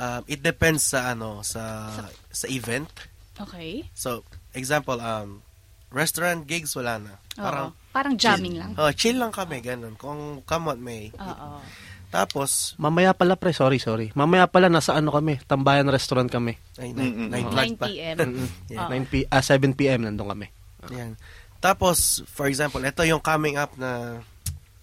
[0.00, 1.92] um, it depends sa ano, sa,
[2.32, 2.88] sa event.
[3.36, 3.84] Okay?
[3.92, 4.24] So,
[4.56, 5.44] example, um,
[5.92, 7.12] restaurant gigs, wala na.
[7.36, 7.44] Oo.
[7.44, 8.72] Parang, Parang jamming lang.
[8.80, 10.00] oh, chill lang kami, ganun.
[10.00, 11.12] Kung come on, may.
[11.12, 11.60] Oo.
[12.08, 14.08] Tapos, Mamaya pala pre, sorry, sorry.
[14.12, 16.56] Mamaya pala nasa ano kami, Tambayan Restaurant kami.
[16.76, 17.28] ay, Mm-mm.
[17.28, 17.86] night, night 9 light pa.
[17.86, 18.16] p.m.
[18.72, 18.80] Yeah.
[18.82, 18.92] Oo.
[18.96, 20.00] 9 p ah, 7 p.m.
[20.02, 20.46] nandun kami.
[20.88, 21.20] Yan.
[21.58, 24.22] Tapos, for example, ito yung coming up na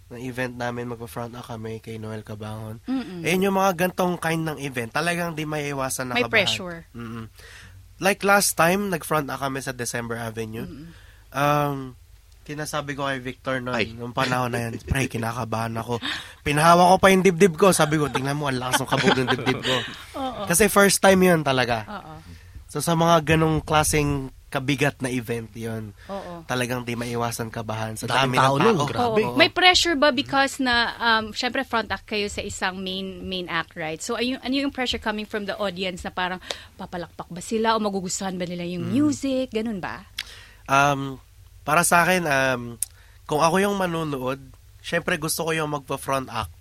[0.05, 2.77] na event namin, magpa-front up kami kay Noel Cabangon.
[2.85, 3.25] Mm-mm.
[3.25, 6.35] Ayun yung mga gantong kind ng event, talagang di may iwasan na May kabahan.
[6.35, 6.77] pressure.
[6.93, 7.25] Mm-mm.
[7.97, 10.67] Like last time, nag-front up kami sa December Avenue.
[11.31, 11.97] Um,
[12.45, 13.89] kinasabi ko kay Victor noon, Ay.
[13.97, 15.97] nung panahon na yan, pre, kinakabahan ako.
[16.45, 17.73] Pinahawa ko pa yung dibdib ko.
[17.73, 19.75] Sabi ko, tingnan mo, ang lakas ng kabog ng dibdib ko.
[20.21, 20.45] Oo.
[20.45, 21.81] Kasi first time yun talaga.
[21.89, 22.13] Oo.
[22.69, 26.47] So sa mga ganong klaseng kabigat na event yun, Oo.
[26.47, 28.87] talagang di maiwasan kabahan sa Daming dami tao ng nun, tao.
[28.87, 29.21] grabe.
[29.25, 29.35] Oo.
[29.35, 33.75] May pressure ba because na, um, syempre front act kayo sa isang main main act,
[33.75, 33.99] right?
[33.99, 36.39] So, ayun, ano yung pressure coming from the audience na parang
[36.77, 39.51] papalakpak ba sila o magugustuhan ba nila yung music?
[39.51, 40.07] Ganun ba?
[40.71, 41.19] Um,
[41.65, 42.61] para sa akin, um,
[43.25, 44.37] kung ako yung manunood,
[44.79, 46.53] syempre gusto ko yung magpa-front act.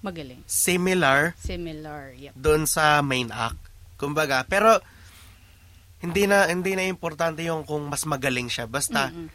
[0.00, 0.40] Magaling.
[0.44, 2.16] Similar Similar.
[2.16, 2.32] Yep.
[2.36, 3.56] doon sa main act.
[3.96, 4.80] Kumbaga, pero
[6.00, 9.28] hindi na hindi na importante yung kung mas magaling siya basta Mm-mm.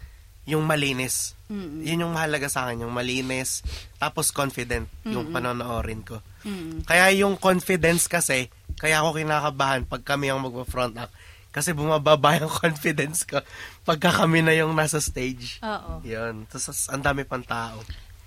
[0.50, 1.38] yung malinis.
[1.50, 1.86] Mm-mm.
[1.86, 3.62] Yun yung mahalaga sa akin, yung malinis
[4.02, 6.18] tapos confident yung panonoorin ko.
[6.42, 6.82] Mm-mm.
[6.86, 8.50] Kaya yung confidence kasi,
[8.82, 11.14] kaya ako kinakabahan pag kami ang magpa-front act
[11.56, 13.40] kasi bumababa yung confidence ko
[13.88, 15.64] pagka kami na yung nasa stage.
[15.64, 16.04] Oo.
[16.04, 16.44] Yun.
[16.52, 17.80] Tapos ang dami pang tao.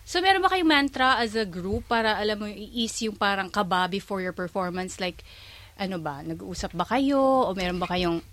[0.09, 3.93] So, meron ba kayong mantra as a group para, alam mo, i-ease yung parang kaba
[3.93, 4.97] before your performance?
[4.97, 5.21] Like,
[5.77, 7.21] ano ba, nag-uusap ba kayo?
[7.21, 8.25] O meron ba kayong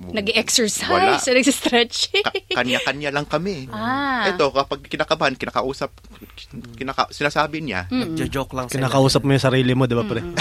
[0.00, 1.20] nag-exercise Wala.
[1.28, 2.24] o nag-stretching?
[2.24, 3.68] Ka- kanya-kanya lang kami.
[3.68, 4.32] Ah.
[4.32, 5.92] Ito, kapag kinakabahan, kinakausap,
[6.72, 8.88] kinaka, sinasabi niya, Nagjo-joke lang sila.
[8.88, 10.24] Kinakausap mo yung sarili mo, di ba pre?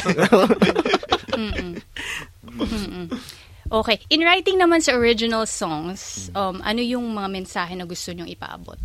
[3.73, 3.97] Okay.
[4.13, 8.77] In writing naman sa original songs, um, ano yung mga mensahe na gusto nyong ipaabot?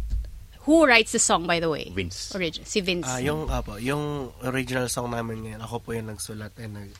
[0.65, 1.93] Who writes the song, by the way?
[1.93, 2.33] Vince.
[2.33, 2.65] Origin.
[2.65, 3.09] Si Vince.
[3.09, 6.91] Ah, yung apo, yung original song namin ngayon, ako po yung nagsulat and nag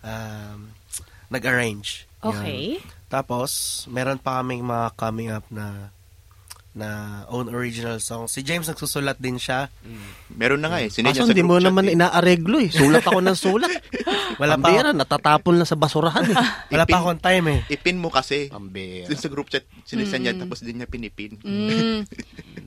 [0.00, 0.72] um,
[1.28, 2.08] nag-arrange.
[2.24, 2.32] Yun.
[2.32, 2.64] Okay.
[3.12, 5.92] Tapos, meron pa kaming mga coming up na
[6.76, 8.28] na own original song.
[8.28, 9.72] Si James nagsusulat din siya.
[10.28, 10.92] Meron na nga eh.
[10.92, 11.96] Sinend Kaso hindi mo naman eh.
[11.96, 12.68] inaareglo eh.
[12.68, 13.72] Sulat ako ng sulat.
[14.40, 16.36] Wala pa, Pambira, natatapon na sa basurahan eh.
[16.76, 17.60] wala pa akong time eh.
[17.72, 18.52] Ipin mo kasi.
[18.52, 19.08] Pambira.
[19.16, 21.40] Sa group chat, sinisend niya, tapos din niya pinipin.
[21.40, 22.04] Mm.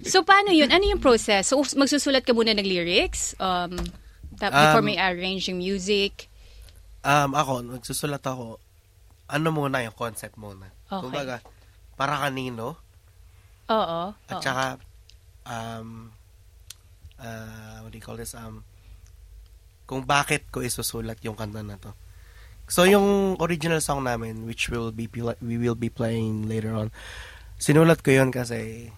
[0.02, 0.74] So, paano yun?
[0.74, 1.54] Ano yung process?
[1.54, 3.38] So, magsusulat ka muna ng lyrics?
[3.38, 3.78] Um,
[4.41, 6.26] tap- before Um, may arrange yung music?
[7.06, 8.58] Um, ako, nagsusulat ako,
[9.30, 10.74] ano muna yung concept muna.
[10.89, 11.06] Okay.
[11.06, 11.45] Kumbaga,
[11.93, 12.82] para kanino,
[13.70, 14.02] Oo.
[14.14, 14.44] at oo.
[14.44, 14.66] saka,
[15.46, 16.10] um,
[17.22, 18.66] uh, what do you call this, um,
[19.86, 21.94] kung bakit ko isusulat yung kanta na to.
[22.70, 25.10] So, yung original song namin, which will be
[25.42, 26.94] we will be playing later on,
[27.58, 28.90] sinulat ko yun kasi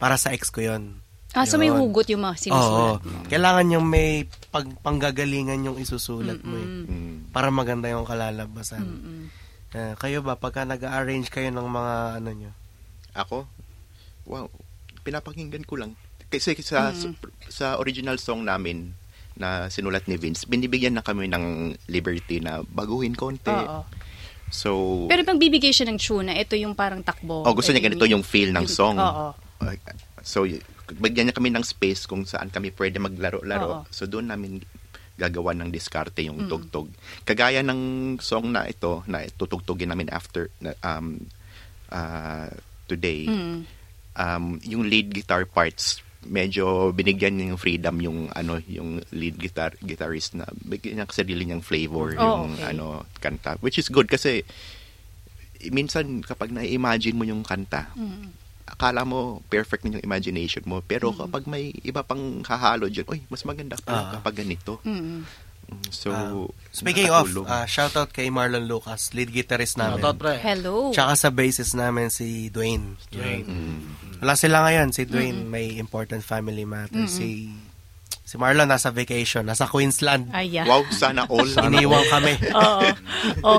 [0.00, 1.04] para sa ex ko yun.
[1.36, 1.76] ah, so may Yun.
[1.84, 2.42] hugot yung mga Oo.
[2.46, 3.00] sinusulat.
[3.28, 6.68] Kailangan yung may pag, panggagalingan yung isusulat mo eh.
[6.86, 7.34] Mm.
[7.34, 8.80] Para maganda yung kalalabasan.
[8.86, 9.22] Mm-mm.
[9.74, 12.52] Eh, kayo ba, pagka nag-arrange kayo ng mga ano nyo?
[13.18, 13.44] Ako?
[14.24, 14.48] Wow.
[15.04, 15.92] Pinapakinggan ko lang.
[16.28, 16.90] Kasi sa,
[17.46, 18.90] sa original song namin
[19.34, 23.50] na sinulat ni Vince, binibigyan na kami ng liberty na baguhin konti.
[23.50, 23.82] Oo.
[24.50, 24.70] So,
[25.10, 27.42] Pero pag bibigay siya ng tune na ito yung parang takbo.
[27.42, 28.98] oh, gusto niya ito ganito yung feel ng song.
[28.98, 29.34] Oo.
[30.22, 30.46] So,
[30.94, 33.04] bigyan niya kami ng space kung saan kami pwede Oo.
[33.10, 33.84] maglaro-laro.
[33.90, 34.62] So, doon namin
[35.14, 36.90] gagawa ng diskarte yung tugtog.
[37.22, 41.18] Kagaya ng song na ito, na tutugtugin namin after, na, um,
[41.90, 42.50] uh,
[42.86, 43.62] today, Mm.
[44.14, 49.76] Um, yung lead guitar parts, medyo binigyan niya yung freedom yung ano yung lead guitar
[49.78, 52.72] guitarist na bigyan niya sarili niyang flavor Oh, yung okay.
[52.72, 54.40] ano kanta which is good kasi
[55.68, 58.32] minsan kapag na-imagine mo yung kanta Mm.
[58.64, 63.20] akala mo perfect na yung imagination mo pero kapag may iba pang hahalo dyan oy
[63.28, 63.84] mas maganda Ah.
[63.84, 65.28] pala kapag ganito Mm.
[65.90, 66.32] So Ah,
[66.74, 70.02] speaking of, uh, shoutout kay Marlon Lucas, lead guitarist namin.
[70.02, 70.34] Shoutout, pre.
[70.38, 70.90] Hello.
[70.90, 72.98] Tsaka sa bassist namin si Dwayne.
[73.08, 73.46] Dwayne.
[73.46, 73.80] Mm.
[74.20, 74.92] Wala sila ngayon.
[74.92, 77.06] Si Dwayne may important family matter.
[77.08, 77.52] Si
[78.24, 80.32] si Marlon nasa vacation, nasa Queensland.
[80.32, 80.64] Ayan.
[80.64, 82.34] wow sana all Iniwan kami.
[82.56, 82.88] Oo.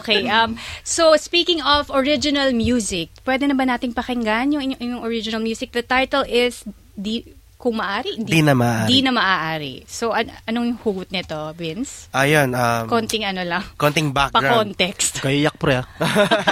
[0.01, 0.25] Okay.
[0.25, 5.39] Um, so, speaking of original music, pwede na ba nating pakinggan yung, yung, yung original
[5.39, 5.69] music?
[5.71, 6.65] The title is
[6.95, 7.27] Di,
[7.65, 8.13] Kung Maaari?
[8.21, 8.89] Di na maaari.
[8.93, 9.73] Di na maaari.
[9.89, 12.05] So, an- anong hugot nito, Vince?
[12.13, 13.65] Ayun, um, Konting ano lang.
[13.73, 14.77] konting background.
[14.77, 15.17] Pa-context.
[15.17, 15.85] Kayak pre ah.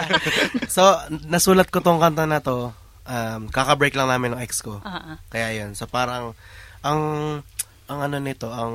[0.73, 0.81] so,
[1.29, 2.73] nasulat ko tong kanta na to.
[3.05, 4.81] Um, kaka-break lang namin ng ex ko.
[4.81, 5.17] Ah, ah.
[5.29, 5.77] Kaya yun.
[5.77, 6.33] So, parang,
[6.81, 7.01] ang,
[7.85, 8.73] ang ano nito, ang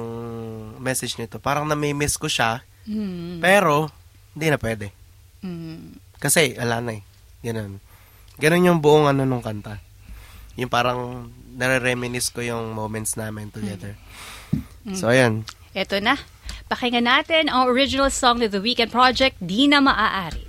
[0.78, 3.42] message nito, parang nami-miss ko siya, Hmm.
[3.42, 3.90] pero,
[4.38, 4.94] hindi na pwede.
[5.42, 5.98] Hmm.
[6.22, 7.02] Kasi, ala na eh.
[7.42, 7.82] Ganun.
[8.38, 9.82] Ganun yung buong ano nung kanta.
[10.54, 13.98] Yung parang, nare-reminisce ko yung moments namin together.
[14.96, 15.44] So, ayan.
[15.76, 16.16] Eto na.
[16.72, 20.47] Pakinggan natin ang original song ng The Weekend Project, Di na maaari.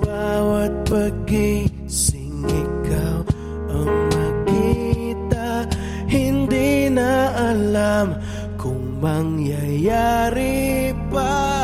[0.00, 3.20] Bawat pagising ikaw
[3.70, 5.68] ang makita.
[6.10, 8.16] Hindi na alam
[8.58, 11.59] kung mangyayari pa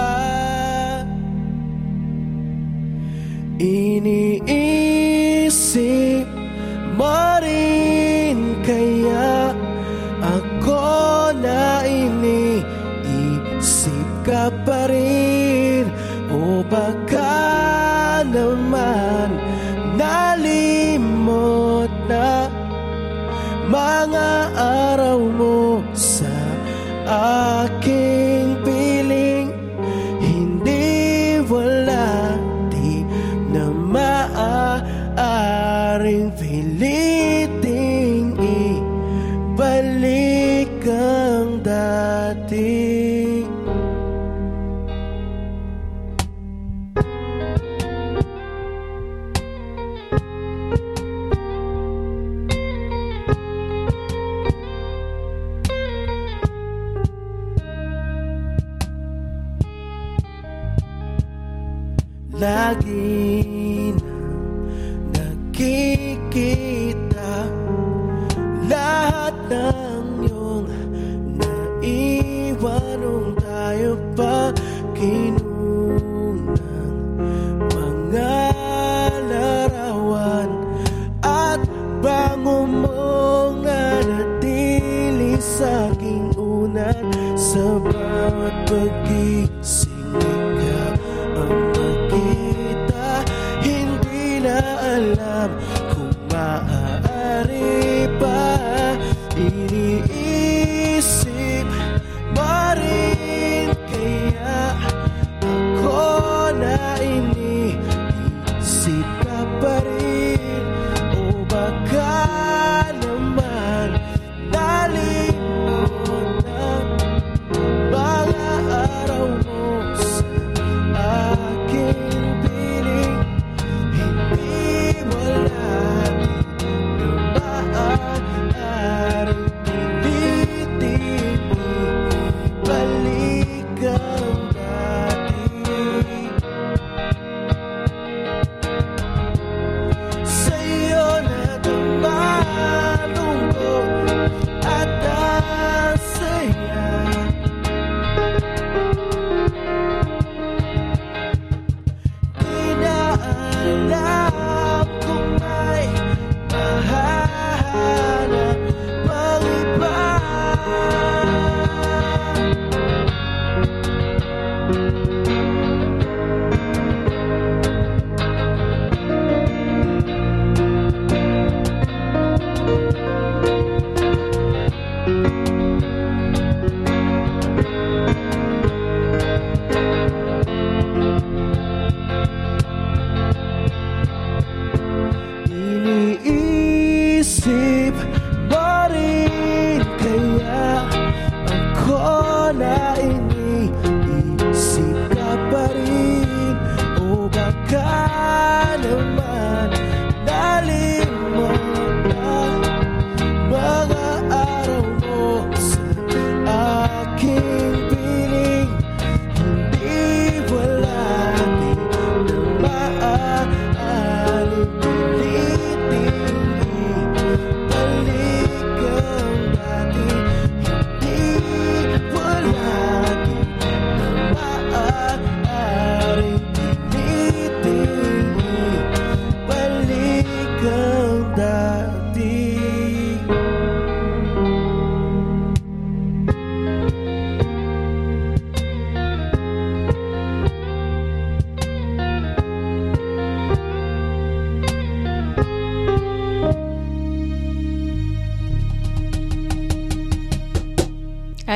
[69.48, 69.86] na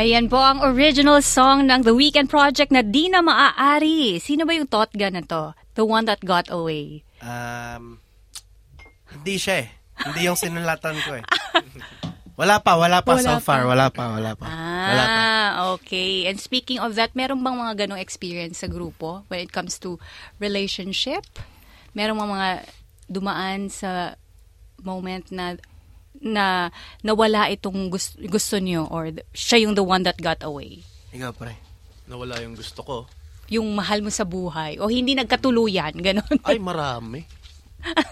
[0.00, 4.16] Ayan po ang original song ng The Weekend Project na di na maaari.
[4.16, 5.52] Sino ba yung Totga na to?
[5.76, 7.04] The one that got away.
[7.20, 8.00] Um,
[9.12, 9.68] hindi siya eh.
[10.00, 11.24] Hindi yung sinulatan ko eh.
[12.40, 13.68] Wala pa, wala pa Wala so far.
[13.68, 13.76] pa.
[13.76, 14.48] Wala pa, wala pa.
[14.48, 15.20] Wala pa.
[15.20, 16.24] Ah, okay.
[16.24, 20.00] And speaking of that, meron bang mga ganong experience sa grupo when it comes to
[20.40, 21.28] relationship?
[21.92, 22.50] Meron bang mga
[23.12, 24.16] dumaan sa
[24.80, 25.60] moment na
[26.20, 26.68] na
[27.00, 30.84] nawala itong gusto, gusto niyo or th- siya yung the one that got away?
[31.10, 31.56] Ikaw pre.
[32.06, 32.96] Nawala yung gusto ko.
[33.50, 36.38] Yung mahal mo sa buhay o hindi nagkatuluyan, ganon.
[36.46, 37.26] Ay, marami.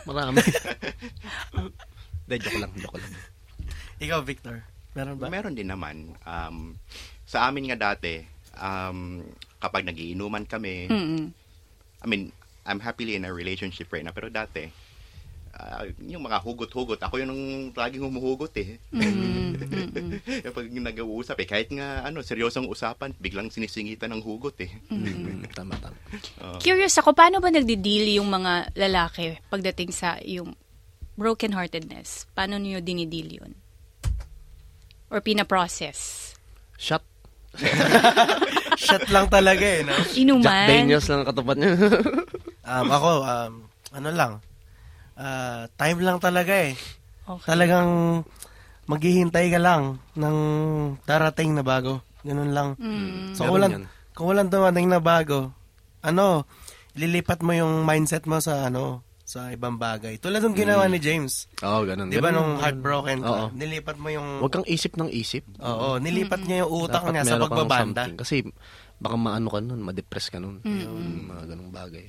[0.08, 0.40] Marami.
[2.28, 3.12] Hindi, joke lang, joke lang.
[4.04, 4.60] Ikaw Victor.
[4.92, 5.32] Meron ba?
[5.32, 6.12] Meron din naman.
[6.28, 6.76] Um,
[7.24, 8.20] sa amin nga dati,
[8.56, 9.24] um,
[9.56, 11.32] kapag nagiinuman kami, Mm-mm.
[12.00, 12.28] I mean,
[12.68, 14.68] I'm happily in a relationship right now, pero dati,
[15.58, 17.34] ah, yung mga hugot-hugot, ako yung
[17.74, 18.78] laging humuhugot eh.
[20.46, 24.70] yung pag nag-uusap eh, kahit nga ano, seryosong usapan, biglang sinisingitan ng hugot eh.
[24.88, 25.98] Mm, tama, tama.
[26.62, 30.54] Curious ako, paano ba nagdi-deal yung mga lalaki pagdating sa yung
[31.18, 32.30] brokenheartedness?
[32.32, 33.52] Paano niyo dinideal yun?
[35.10, 36.32] Or pinaprocess?
[36.78, 37.02] Shot.
[38.78, 39.82] Shot lang talaga eh.
[39.82, 39.96] No?
[40.14, 40.46] Inuman?
[40.46, 41.72] Jack Daniels lang ang katapat niya.
[42.68, 43.52] Um, ako, um,
[43.96, 44.32] ano lang.
[45.18, 46.78] Ah, time lang talaga eh.
[47.28, 47.46] Okay.
[47.50, 47.88] Talagang
[48.88, 50.36] maghihintay ka lang ng
[51.04, 52.00] darating na bago.
[52.24, 52.68] Ganun lang.
[52.80, 53.36] Mm.
[53.36, 53.72] So, Meron kung walang,
[54.16, 55.52] kung walang dumating na bago,
[56.00, 56.48] ano,
[56.96, 60.16] lilipat mo yung mindset mo sa ano, sa ibang bagay.
[60.16, 61.52] Tulad ng ginawa ni James.
[61.60, 62.08] Oo, ganun.
[62.08, 63.46] Di ba nung heartbroken ka, Oo.
[63.52, 64.40] nilipat mo yung...
[64.40, 65.44] Huwag kang isip ng isip.
[65.60, 68.08] Oo, nilipat niya yung utak Dapat niya sa pagbabanda.
[68.16, 68.48] Kasi
[68.96, 70.64] baka maano ka nun, ma-depress ka nun.
[70.64, 72.08] Yung mga ganung bagay.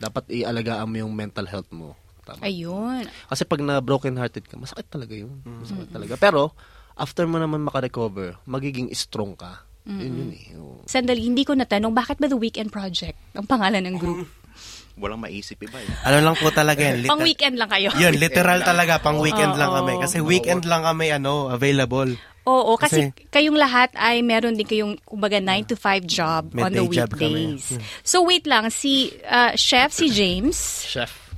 [0.00, 1.92] Dapat ialagaan mo yung mental health mo.
[2.30, 2.40] Tama.
[2.40, 3.04] Ayun.
[3.26, 5.42] Kasi pag na broken hearted ka, masakit talaga yun.
[5.42, 6.14] Masakit talaga.
[6.14, 6.54] Pero,
[6.94, 9.66] after mo naman makarecover, magiging strong ka.
[9.88, 10.44] Yun yun eh.
[10.54, 10.84] Oo.
[10.84, 14.28] Sandali, hindi ko natanong, bakit ba The Weekend Project ang pangalan ng group?
[15.00, 15.88] Walang maisip iba eh.
[16.04, 17.06] Ano lang po talaga yan.
[17.10, 17.88] Pang weekend lang kayo.
[17.96, 19.76] Yun, literal talaga, pang weekend lang Oo.
[19.80, 19.96] kami.
[19.96, 22.12] Kasi weekend lang kami, ano, available.
[22.44, 26.68] Oo, kasi, Kasi- kayong lahat ay meron din kayong kumbaga 9 to 5 job on
[26.68, 27.56] the Midday job kami.
[27.56, 27.80] weekdays.
[28.04, 30.56] So wait lang, si uh, chef si James.
[30.84, 31.29] Chef.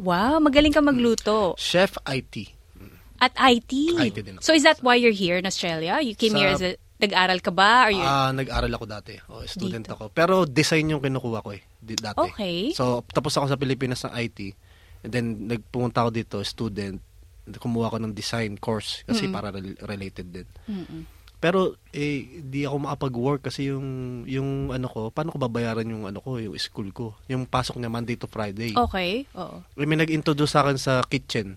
[0.00, 1.52] Wow, magaling ka magluto.
[1.54, 2.56] Chef IT.
[3.20, 3.72] At IT.
[4.00, 4.42] IT din ako.
[4.42, 6.00] So is that why you're here in Australia?
[6.00, 9.16] You came Sa- here as a nag-aral ka ba or you Ah, nag-aral ako dati.
[9.28, 9.92] O, student Dito.
[9.94, 10.04] ako.
[10.10, 11.60] Pero design yung kinukuha ko eh.
[11.78, 12.16] Dati.
[12.18, 12.72] Okay.
[12.72, 14.38] So, tapos ako sa Pilipinas ng IT.
[15.00, 17.00] And then, nagpumunta ako dito, student.
[17.50, 20.48] Kumuha ko ng design course kasi para rel- related din.
[21.40, 23.88] Pero, eh, di ako makapag-work kasi yung,
[24.28, 27.16] yung ano ko, paano ko babayaran yung ano ko, yung school ko.
[27.32, 28.76] Yung pasok niya Monday to Friday.
[28.76, 29.24] Okay.
[29.32, 29.64] Oo.
[29.80, 31.56] Eh, May nag-introduce sa akin sa kitchen.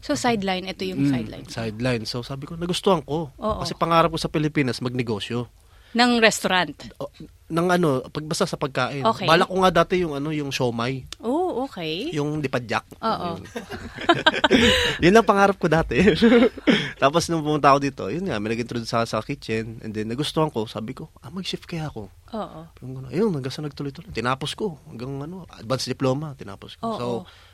[0.00, 1.46] So sideline, ito yung Mm, sideline.
[1.48, 2.04] Sideline.
[2.04, 3.28] So, sabi ko, nagustuhan ko.
[3.36, 3.60] Oo.
[3.60, 5.48] Kasi pangarap ko sa Pilipinas, magnegosyo.
[5.94, 6.74] Ng restaurant.
[6.98, 7.06] O,
[7.44, 9.04] ng ano, pag basta sa pagkain.
[9.04, 9.28] Okay.
[9.28, 12.10] Balak ko nga dati yung ano, yung siomay, Oh, okay.
[12.10, 12.82] yung dipadyak.
[12.98, 13.36] Oo.
[13.38, 13.42] Yun.
[15.00, 16.00] yun ang pangarap ko dati.
[17.02, 19.78] Tapos nung pumunta ako dito, yun nga, may nag-introduce sa, sa kitchen.
[19.84, 22.10] And then nagustuhan ko, sabi ko, ah, mag-shift kaya ako.
[22.34, 22.60] Oo.
[22.82, 24.10] Yung gano'n, ayun, hanggang sa nagtuloy-tuloy.
[24.10, 26.82] Tinapos ko, hanggang ano, advanced diploma, tinapos ko.
[26.82, 26.98] Oo.
[26.98, 27.06] So,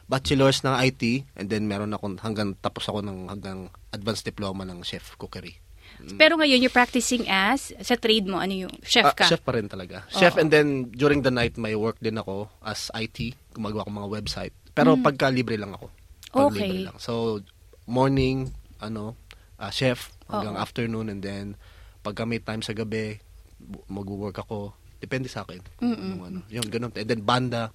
[0.06, 1.02] bachelor's ng IT,
[1.36, 5.58] and then meron ako, hanggang, tapos ako ng hanggang advanced diploma ng chef cookery.
[6.14, 9.24] Pero ngayon, you're practicing as, sa trade mo, ano yung, chef Ah, ka?
[9.26, 10.04] chef pa rin talaga.
[10.08, 10.40] Chef Oo.
[10.40, 14.54] and then during the night may work din ako as IT, gumagawa ko mga website.
[14.70, 15.90] Pero pagka libre lang ako.
[16.30, 16.46] Pag Mm.
[16.46, 16.60] Okay.
[16.62, 16.96] libre lang.
[16.96, 17.42] So
[17.84, 19.18] morning ano,
[19.56, 20.62] ah, chef hanggang Oo.
[20.62, 21.58] afternoon and then
[22.00, 23.18] pagka may time sa gabi
[23.86, 24.72] mag-work ako.
[24.98, 25.60] Depende sa akin.
[25.76, 26.40] kung ano.
[26.46, 26.92] Yun, ganun.
[26.92, 27.72] And then banda.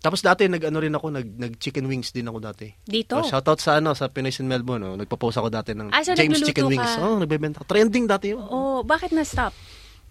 [0.00, 2.70] Tapos dati nag-ano rin ako, nag, nag chicken wings din ako dati.
[2.84, 3.18] Dito?
[3.24, 4.94] So, shoutout sa ano sa Pinoy in Melbourne, no?
[4.94, 6.72] nagpo-post ako dati ng Ah, so James Chicken ka?
[6.72, 6.92] Wings.
[7.02, 7.64] Oh, nagbebenta.
[7.66, 8.44] Trending dati yun.
[8.46, 9.56] Oh, bakit na-stop?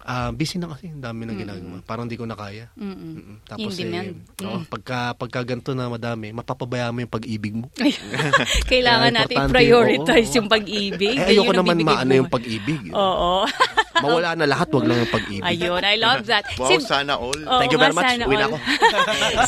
[0.06, 1.82] Ah, busy na kasi, ang dami na ginagawa.
[1.82, 2.70] Parang di ko na kaya.
[2.78, 2.94] Mm-mm.
[2.94, 3.36] Mm-mm.
[3.42, 4.06] Tapos Yung demand.
[4.38, 7.66] eh, oh, pagka, pagka ganito na madami, mapapabayaan mo yung pag-ibig mo.
[8.70, 10.36] Kailangan natin prioritize oo.
[10.38, 11.18] yung pag-ibig.
[11.18, 12.18] Eh, Yun ayoko ang naman maano mo.
[12.22, 12.94] yung pag-ibig.
[12.94, 13.42] Oo.
[14.06, 15.42] Mawala na lahat, wag lang yung pag-ibig.
[15.42, 16.44] Ayun, I love that.
[16.56, 17.36] Wow, Si- sana all.
[17.36, 18.06] Oo Thank you very much.
[18.06, 18.54] sana Uwi na all.
[18.54, 18.56] ako.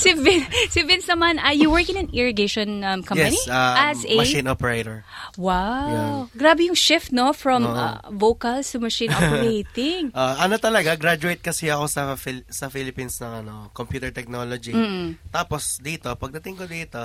[0.03, 3.39] si, Vin, si Vince naman, uh, you work in an irrigation um, company?
[3.39, 4.17] Yes, um, As a...
[4.19, 5.07] machine operator.
[5.39, 6.27] Wow.
[6.35, 7.31] Grabe yung shift, no?
[7.31, 10.11] From uh, vocals to machine operating.
[10.11, 14.73] Uh, ano talaga, graduate kasi ako sa Phil- sa Philippines ng ano, computer technology.
[14.73, 15.21] Mm.
[15.29, 16.99] Tapos dito, pagdating ko dito,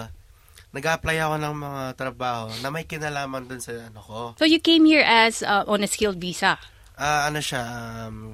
[0.72, 4.20] nag-apply ako ng mga trabaho na may kinalaman dun sa ano ko.
[4.40, 6.56] So you came here as uh, on a skilled visa?
[6.96, 7.62] Ah, ano siya,
[8.08, 8.32] um,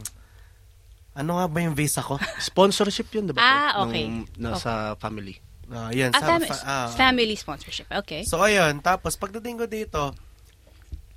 [1.12, 2.16] ano nga ba yung visa ko?
[2.40, 3.42] Sponsorship yun, diba?
[3.42, 4.06] Ah, okay.
[4.06, 5.36] Nung, nasa family.
[5.68, 6.88] Ah, yan, Ah, sa- fam- fa- ah.
[6.94, 7.86] family sponsorship.
[7.92, 8.26] Okay.
[8.26, 8.80] So, ayun.
[8.80, 10.02] Tapos, pagdating ko dito,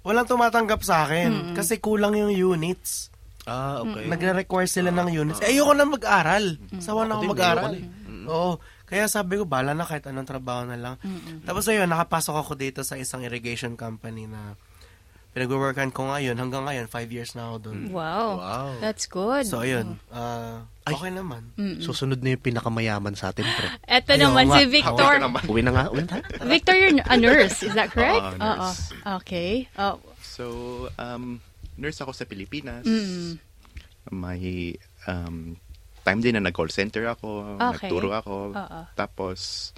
[0.03, 1.55] walang tumatanggap sa akin.
[1.55, 3.09] Kasi kulang yung units.
[3.43, 4.07] Ah, okay.
[4.07, 5.43] Nagre-require sila ng units.
[5.43, 6.63] Eh, ayoko na mag-aral.
[6.79, 7.75] Sawa na Ako mag-aral.
[7.75, 8.53] ayoko na Oo.
[8.87, 10.95] Kaya sabi ko, bala na kahit anong trabaho na lang.
[11.43, 14.55] Tapos ayun, nakapasok ako dito sa isang irrigation company na
[15.33, 16.37] pinag-workan ko ngayon.
[16.37, 17.89] Hanggang ngayon, five years na ako doon.
[17.89, 18.37] Wow.
[18.37, 18.69] Wow.
[18.85, 19.49] That's good.
[19.49, 19.97] So, ayun.
[20.13, 20.93] ah, Ay.
[20.93, 21.57] okay naman.
[21.81, 23.69] Susunod na yung pinakamayaman sa atin, pre.
[23.89, 24.59] Eto Ayaw naman nga.
[24.61, 25.13] si Victor.
[25.49, 26.21] Uwi na nga, uwi na.
[26.45, 27.65] Victor, you're a nurse.
[27.65, 28.21] Is that correct?
[28.21, 28.93] Oo, nurse.
[28.93, 29.19] Oo.
[29.25, 29.73] Okay.
[29.81, 29.97] Oh.
[30.21, 30.45] So,
[31.01, 31.41] um,
[31.83, 32.87] nurse ako sa Pilipinas.
[32.87, 33.43] Mm.
[34.15, 34.75] May
[35.07, 35.59] um,
[36.03, 37.91] time din na nag-call center ako, Okay.
[37.91, 38.37] nagturo ako.
[38.55, 38.81] Oo.
[38.95, 39.71] Tapos,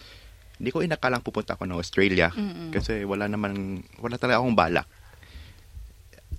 [0.56, 2.28] hindi ko inakalang pupunta ako ng Australia.
[2.30, 2.68] Mm-mm.
[2.70, 4.88] Kasi wala naman, wala talaga akong balak.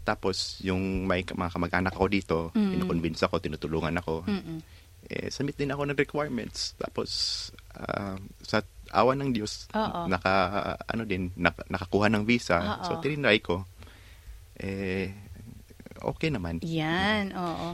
[0.06, 2.78] Tapos, yung may mga kamag-anak ako dito, Mm.
[2.78, 4.22] kinukonvince ako, tinutulungan ako.
[4.30, 4.62] Mm-mm.
[5.06, 6.74] Eh, submit din ako ng requirements.
[6.78, 7.10] Tapos,
[7.74, 10.06] ah, sa awa ng Diyos, Oo.
[10.10, 10.34] naka,
[10.82, 12.58] ano din, nak- nakakuha ng visa.
[12.58, 12.86] Oo.
[12.86, 13.66] So, tinry ko.
[14.58, 15.10] Eh,
[16.08, 16.62] okay naman.
[16.62, 17.74] Yan, oo.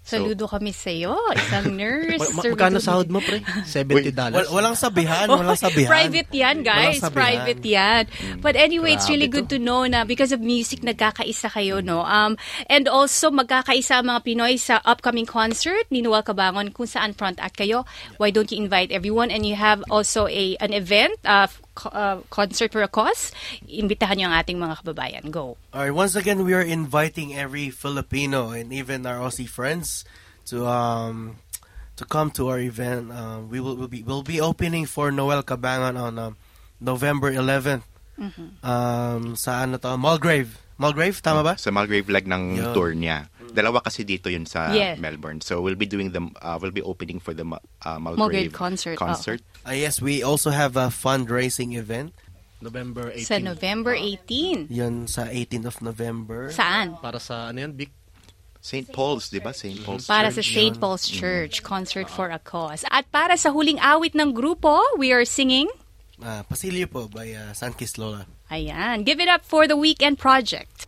[0.00, 2.18] So- Saludo kami sa iyo, isang nurse.
[2.18, 3.44] Ma- magkano sahod mo, pre?
[3.62, 4.48] $70 dollars.
[4.48, 5.86] Wal- walang sabihan, Oh, walang sabihan.
[5.86, 6.98] Private yan, guys.
[7.04, 8.02] Private yan.
[8.40, 12.02] But anyway, it's Grabe really good to know na because of music, nagkakaisa kayo, no?
[12.02, 12.34] Um,
[12.66, 17.38] and also, magkakaisa ang mga Pinoy sa upcoming concert ni Noel Cabangon kung saan front
[17.38, 17.84] act kayo.
[18.16, 19.28] Why don't you invite everyone?
[19.28, 21.46] And you have also a an event, uh,
[21.88, 23.32] uh, concert for a cause.
[23.64, 25.24] Imbitahan niyo ang ating mga kababayan.
[25.32, 25.56] Go.
[25.72, 30.04] Alright, once again, we are inviting every Filipino and even our Aussie friends
[30.50, 31.40] to um
[31.96, 33.12] to come to our event.
[33.12, 36.32] Um, we will, will be we'll be opening for Noel Cabangon on um,
[36.80, 37.84] November 11th.
[38.60, 39.96] Um, sa ano to?
[39.96, 40.52] Mulgrave.
[40.80, 41.54] Mulgrave, tama ba?
[41.60, 42.72] Sa Mulgrave leg ng Yun.
[42.72, 43.28] tour niya.
[43.50, 44.94] Dalawa kasi dito yun sa Yeah.
[44.96, 45.40] Melbourne.
[45.40, 48.96] So we'll be doing the uh, we'll be opening for the uh, Mulgrave Mulgrave, concert,
[48.96, 49.40] concert.
[49.66, 52.14] Uh, yes, we also have a fundraising event.
[52.60, 53.24] November 18.
[53.24, 54.68] Sa November 18.
[54.68, 56.52] Yun sa 18th of November.
[56.52, 57.00] Saan?
[57.00, 57.88] Para sa ano yan, Vic?
[58.60, 58.92] St.
[58.92, 59.56] Paul's, di ba?
[59.56, 59.80] St.
[59.80, 60.52] Paul's Para sa Church.
[60.52, 60.76] St.
[60.76, 62.84] Paul's Church, Concert for a Cause.
[62.92, 65.64] At para sa huling awit ng grupo, we are singing,
[66.20, 68.28] Ah, Pasilyo po by uh, Sunkist Lola.
[68.52, 70.84] ayan, Give It Up for the Weekend Project.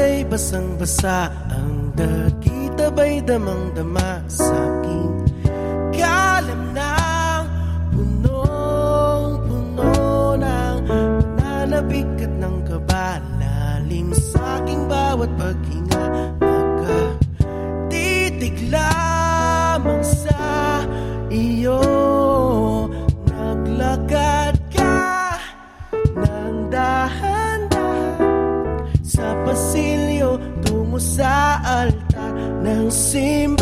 [0.00, 5.28] Aladay basang-basa Ang dakita ba'y damang-dama sa aking
[5.92, 7.44] kalam ng
[7.92, 9.92] punong-puno
[10.40, 15.79] ng nananabik at ng kabalalim sa aking bawat paghinga
[32.90, 33.59] ng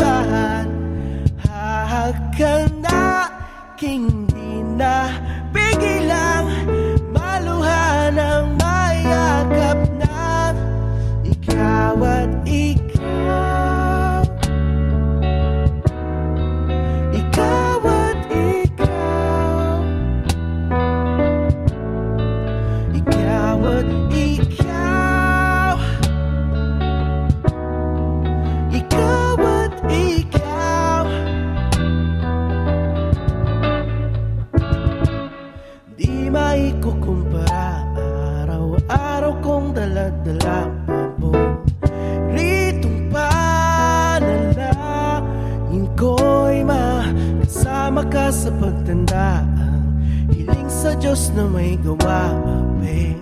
[48.49, 49.85] sa pagtanda Ang
[50.33, 53.21] hiling sa Diyos na may gawa mapeng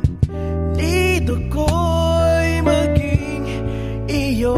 [0.79, 3.43] Lido ko'y maging
[4.07, 4.55] iyo.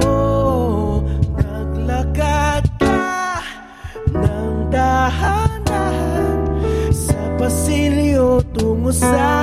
[1.33, 3.41] Naglakad ka
[4.13, 6.37] ng dahan-dahan
[6.93, 9.38] Sa pasilyo tungo sa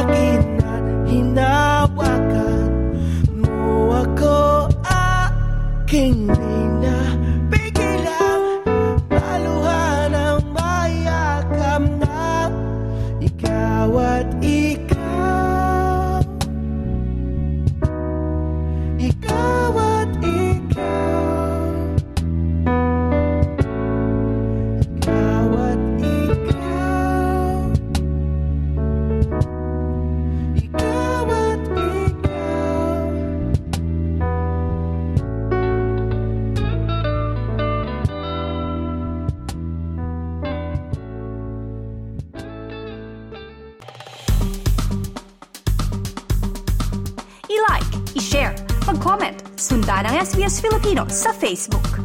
[50.61, 51.95] Filipino sa Facebook.